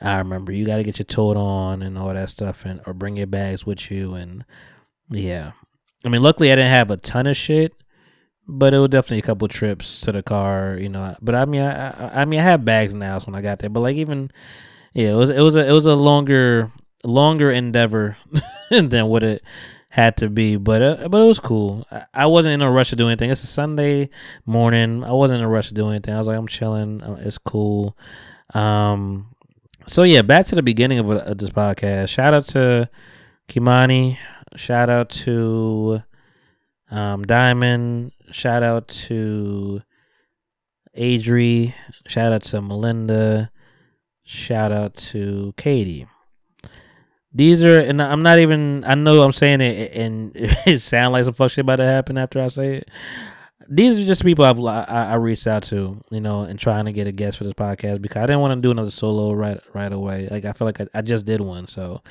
[0.02, 2.94] I remember you got to get your tote on and all that stuff, and or
[2.94, 4.46] bring your bags with you, and
[5.10, 5.54] yeah.
[6.06, 7.74] I mean, luckily I didn't have a ton of shit,
[8.48, 11.16] but it was definitely a couple trips to the car, you know.
[11.22, 13.82] But I mean, I, I, mean, I had bags now when I got there, but
[13.82, 14.32] like even,
[14.94, 16.72] yeah, it was it was a it was a longer
[17.04, 18.18] longer endeavor
[18.70, 19.44] than what it
[19.90, 21.86] had to be, but uh, but it was cool.
[21.92, 23.30] I, I wasn't in a rush to do anything.
[23.30, 24.10] It's a Sunday
[24.46, 25.04] morning.
[25.04, 26.14] I wasn't in a rush to do anything.
[26.14, 27.02] I was like, I'm chilling.
[27.02, 27.98] Uh, It's cool.
[28.54, 29.36] Um,
[29.88, 32.10] so yeah, back to the beginning of, of this podcast.
[32.10, 32.90] Shout out to
[33.48, 34.18] Kimani.
[34.56, 36.04] Shout out to
[36.92, 38.12] um, Diamond.
[38.32, 39.82] Shout out to
[40.98, 41.74] Adri.
[42.08, 43.52] Shout out to Melinda.
[44.24, 46.08] Shout out to Katie.
[47.34, 48.84] These are, and I'm not even.
[48.86, 52.18] I know I'm saying it, and it sounds like some fuck shit about to happen
[52.18, 52.90] after I say it.
[53.70, 56.94] These are just people I've I, I reached out to, you know, and trying to
[56.94, 59.60] get a guest for this podcast because I didn't want to do another solo right
[59.74, 60.28] right away.
[60.32, 62.02] Like I feel like I, I just did one, so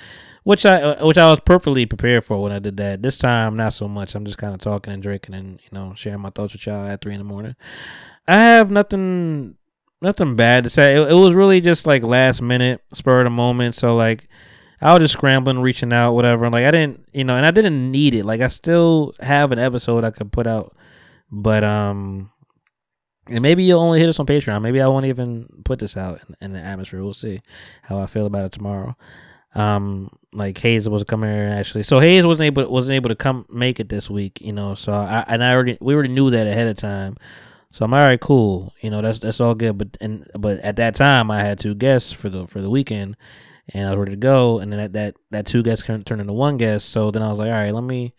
[0.46, 3.02] which I uh, which I was perfectly prepared for when I did that.
[3.02, 4.14] This time, not so much.
[4.14, 6.86] I'm just kind of talking and drinking and you know sharing my thoughts with y'all
[6.86, 7.56] at three in the morning.
[8.28, 9.56] I have nothing
[10.00, 10.94] nothing bad to say.
[10.94, 13.74] It, it was really just like last minute, spur of the moment.
[13.74, 14.28] So like.
[14.78, 16.50] I was just scrambling, reaching out, whatever.
[16.50, 18.26] Like I didn't, you know, and I didn't need it.
[18.26, 20.76] Like I still have an episode I could put out,
[21.30, 22.30] but um,
[23.26, 24.60] and maybe you'll only hit us on Patreon.
[24.60, 27.02] Maybe I won't even put this out in, in the atmosphere.
[27.02, 27.40] We'll see
[27.84, 28.98] how I feel about it tomorrow.
[29.56, 31.82] Um, like Hayes was coming here actually.
[31.82, 34.74] So Hayes wasn't able wasn't able to come make it this week, you know.
[34.74, 37.16] So I and I already we already knew that ahead of time.
[37.70, 38.72] So I'm all right, cool.
[38.80, 39.78] You know, that's that's all good.
[39.78, 43.16] But and but at that time I had two guests for the for the weekend
[43.72, 44.58] and I was ready to go.
[44.58, 46.90] And then that that, that two guests turned into one guest.
[46.90, 48.14] So then I was like, all right, let me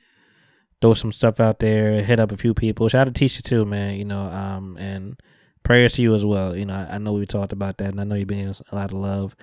[0.82, 2.88] throw some stuff out there, hit up a few people.
[2.88, 3.96] Shout out to Tisha too, man.
[3.96, 5.22] You know, um, and
[5.64, 6.56] prayers to you as well.
[6.56, 8.76] You know, I, I know we talked about that, and I know you're being a
[8.76, 9.36] lot of love,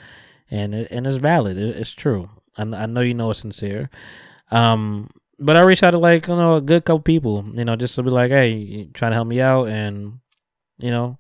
[0.51, 1.57] and it, and it's valid.
[1.59, 2.31] It, it's true.
[2.57, 3.91] I, I know you know it's sincere.
[4.51, 7.77] Um, but I reached out to like you know a good couple people, you know,
[7.77, 10.21] just to be like, hey, you trying to help me out, and
[10.79, 11.19] you know,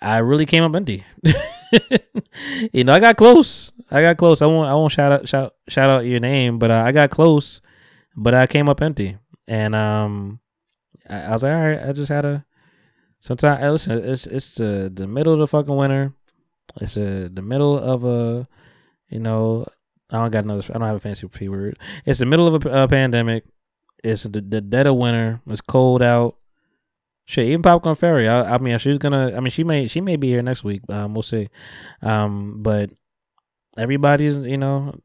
[0.00, 1.04] I really came up empty.
[2.72, 3.72] you know, I got close.
[3.90, 4.42] I got close.
[4.42, 4.68] I won't.
[4.68, 7.60] I won't shout out shout shout out your name, but uh, I got close.
[8.16, 10.40] But I came up empty, and um,
[11.08, 11.88] I, I was like, all right.
[11.88, 12.44] I just had a.
[13.20, 14.04] Sometimes listen.
[14.04, 16.12] It's it's the the middle of the fucking winter.
[16.80, 18.48] It's uh the middle of a,
[19.08, 19.66] you know,
[20.10, 20.62] I don't got another.
[20.70, 21.78] I don't have a fancy p word.
[22.04, 23.44] It's the middle of a, a pandemic.
[24.02, 25.40] It's the, the dead of winter.
[25.46, 26.36] It's cold out.
[27.26, 28.28] Shit, even Popcorn Fairy.
[28.28, 29.34] I, I mean, she's gonna.
[29.34, 29.86] I mean, she may.
[29.86, 30.82] She may be here next week.
[30.90, 31.48] Um, we'll see.
[32.02, 32.90] Um, but
[33.78, 34.36] everybody's.
[34.36, 35.00] You know,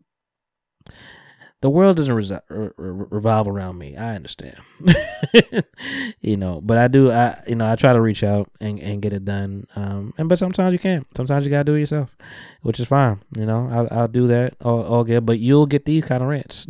[1.62, 3.98] the world doesn't re- re- revolve around me.
[3.98, 4.56] I understand.
[6.22, 7.12] you know, but I do.
[7.12, 9.68] I you know I try to reach out and, and get it done.
[9.76, 11.06] Um, and but sometimes you can't.
[11.16, 12.16] Sometimes you gotta do it yourself,
[12.62, 13.22] which is fine.
[13.36, 15.26] You know, I'll, I'll do that all, all good.
[15.26, 16.66] But you'll get these kind of rants.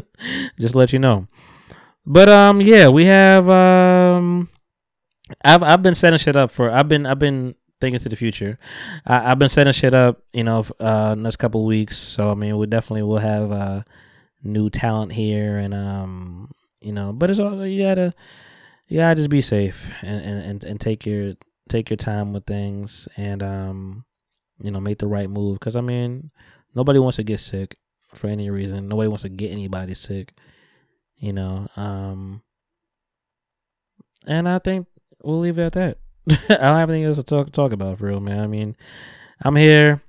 [0.58, 1.26] Just let you know.
[2.06, 4.48] But um, yeah, we have um,
[5.44, 6.70] I've I've been setting shit up for.
[6.70, 8.58] I've been I've been thinking to the future.
[9.04, 10.22] I, I've been setting shit up.
[10.32, 11.98] You know, uh, next couple weeks.
[11.98, 13.82] So I mean, we definitely will have uh
[14.42, 18.12] new talent here and um you know but it's all you gotta
[18.88, 21.34] you gotta just be safe and and, and, take your
[21.68, 24.04] take your time with things and um
[24.60, 25.58] you know make the right move.
[25.58, 26.30] Because i mean
[26.74, 27.76] nobody wants to get sick
[28.14, 28.88] for any reason.
[28.88, 30.34] Nobody wants to get anybody sick
[31.22, 32.42] you know um
[34.26, 34.86] and i think
[35.22, 35.98] we'll leave it at that.
[36.50, 38.40] I don't have anything else to talk talk about for real man.
[38.40, 38.76] I mean
[39.42, 40.02] i'm here.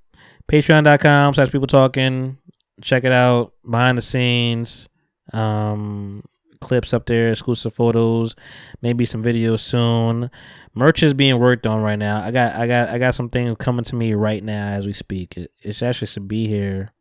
[0.52, 2.38] Patreon.com slash people talking
[2.82, 4.90] check it out behind the scenes
[5.32, 6.24] um
[6.64, 8.36] clips up there exclusive photos
[8.82, 10.32] maybe some videos soon.
[10.74, 12.24] Merch is being worked on right now.
[12.24, 14.94] I got i got i got some things coming to me right now as we
[14.94, 15.38] speak.
[15.38, 16.92] It, it's actually should be here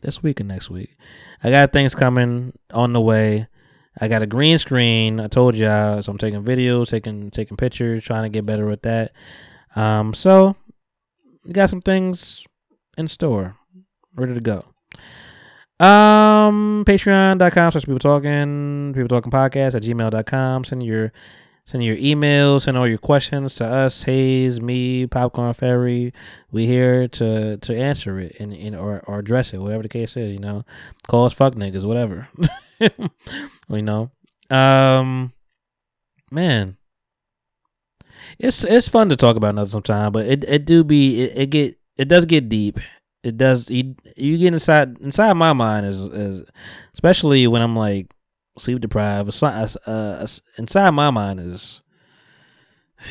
[0.00, 0.96] this week and next week.
[1.42, 3.48] I got things coming on the way.
[4.00, 5.20] I got a green screen.
[5.20, 6.02] I told y'all.
[6.02, 9.12] So i'm taking videos taking taking pictures trying to get better with that.
[9.76, 10.56] Um so
[11.52, 12.46] got some things
[12.96, 13.56] in store
[14.14, 14.69] ready to go.
[15.80, 20.64] Um, patreon.com slash people talking, people talking podcast at gmail.com.
[20.64, 21.10] Send your
[21.64, 26.12] send your emails, send all your questions to us, Hayes, me, Popcorn Fairy.
[26.52, 30.18] We here to to answer it and, and or, or address it, whatever the case
[30.18, 30.66] is, you know.
[31.08, 32.28] Call us fuck niggas, whatever.
[32.80, 34.10] you know.
[34.50, 35.32] Um
[36.30, 36.76] man.
[38.38, 41.46] It's it's fun to talk about another sometime, but it it do be it, it
[41.46, 42.80] get it does get deep
[43.22, 46.48] it does you, you get inside inside my mind is, is
[46.94, 48.10] especially when I'm like
[48.58, 50.26] sleep deprived uh,
[50.58, 51.82] inside my mind is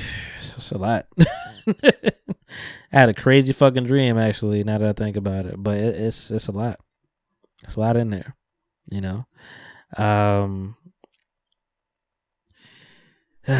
[0.56, 1.08] it's a lot.
[1.84, 2.12] I
[2.92, 6.32] had a crazy fucking dream actually now that I think about it but it, it's
[6.32, 6.80] it's a lot.
[7.64, 8.36] It's a lot in there
[8.90, 9.26] you know?
[9.98, 10.76] Um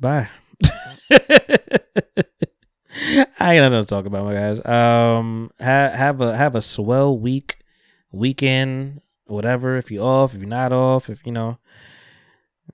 [0.00, 0.30] bye
[3.38, 4.64] I ain't nothing to talk about, my guys.
[4.64, 7.58] Um, have have a have a swell week,
[8.10, 9.76] weekend, whatever.
[9.76, 11.58] If you're off, if you're not off, if you know,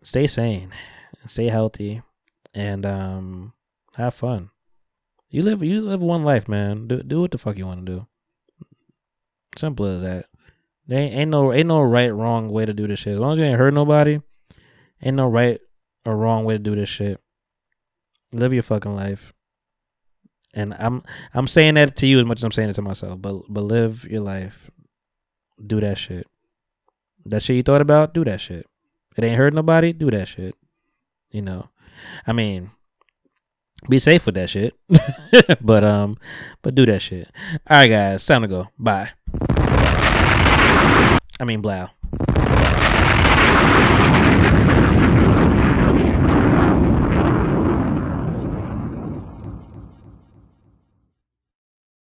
[0.02, 0.72] stay sane,
[1.26, 2.02] stay healthy,
[2.54, 3.52] and um,
[3.96, 4.50] have fun.
[5.28, 6.88] You live you live one life, man.
[6.88, 8.06] Do do what the fuck you want to do.
[9.58, 10.26] Simple as that.
[10.86, 13.14] There ain't, ain't no ain't no right wrong way to do this shit.
[13.14, 14.20] As long as you ain't hurt nobody,
[15.02, 15.60] ain't no right
[16.06, 17.20] or wrong way to do this shit.
[18.32, 19.34] Live your fucking life
[20.57, 21.04] and I'm
[21.34, 23.20] I'm saying that to you as much as I'm saying it to myself.
[23.20, 24.70] But but live your life.
[25.64, 26.26] Do that shit.
[27.26, 28.66] That shit you thought about, do that shit.
[29.16, 30.57] It ain't hurt nobody, do that shit.
[31.30, 31.68] You know.
[32.26, 32.70] I mean,
[33.88, 34.74] be safe with that shit.
[35.61, 36.16] but um
[36.62, 37.30] but do that shit.
[37.70, 38.68] Alright guys, time to go.
[38.78, 39.11] Bye.
[41.38, 41.88] I mean blow.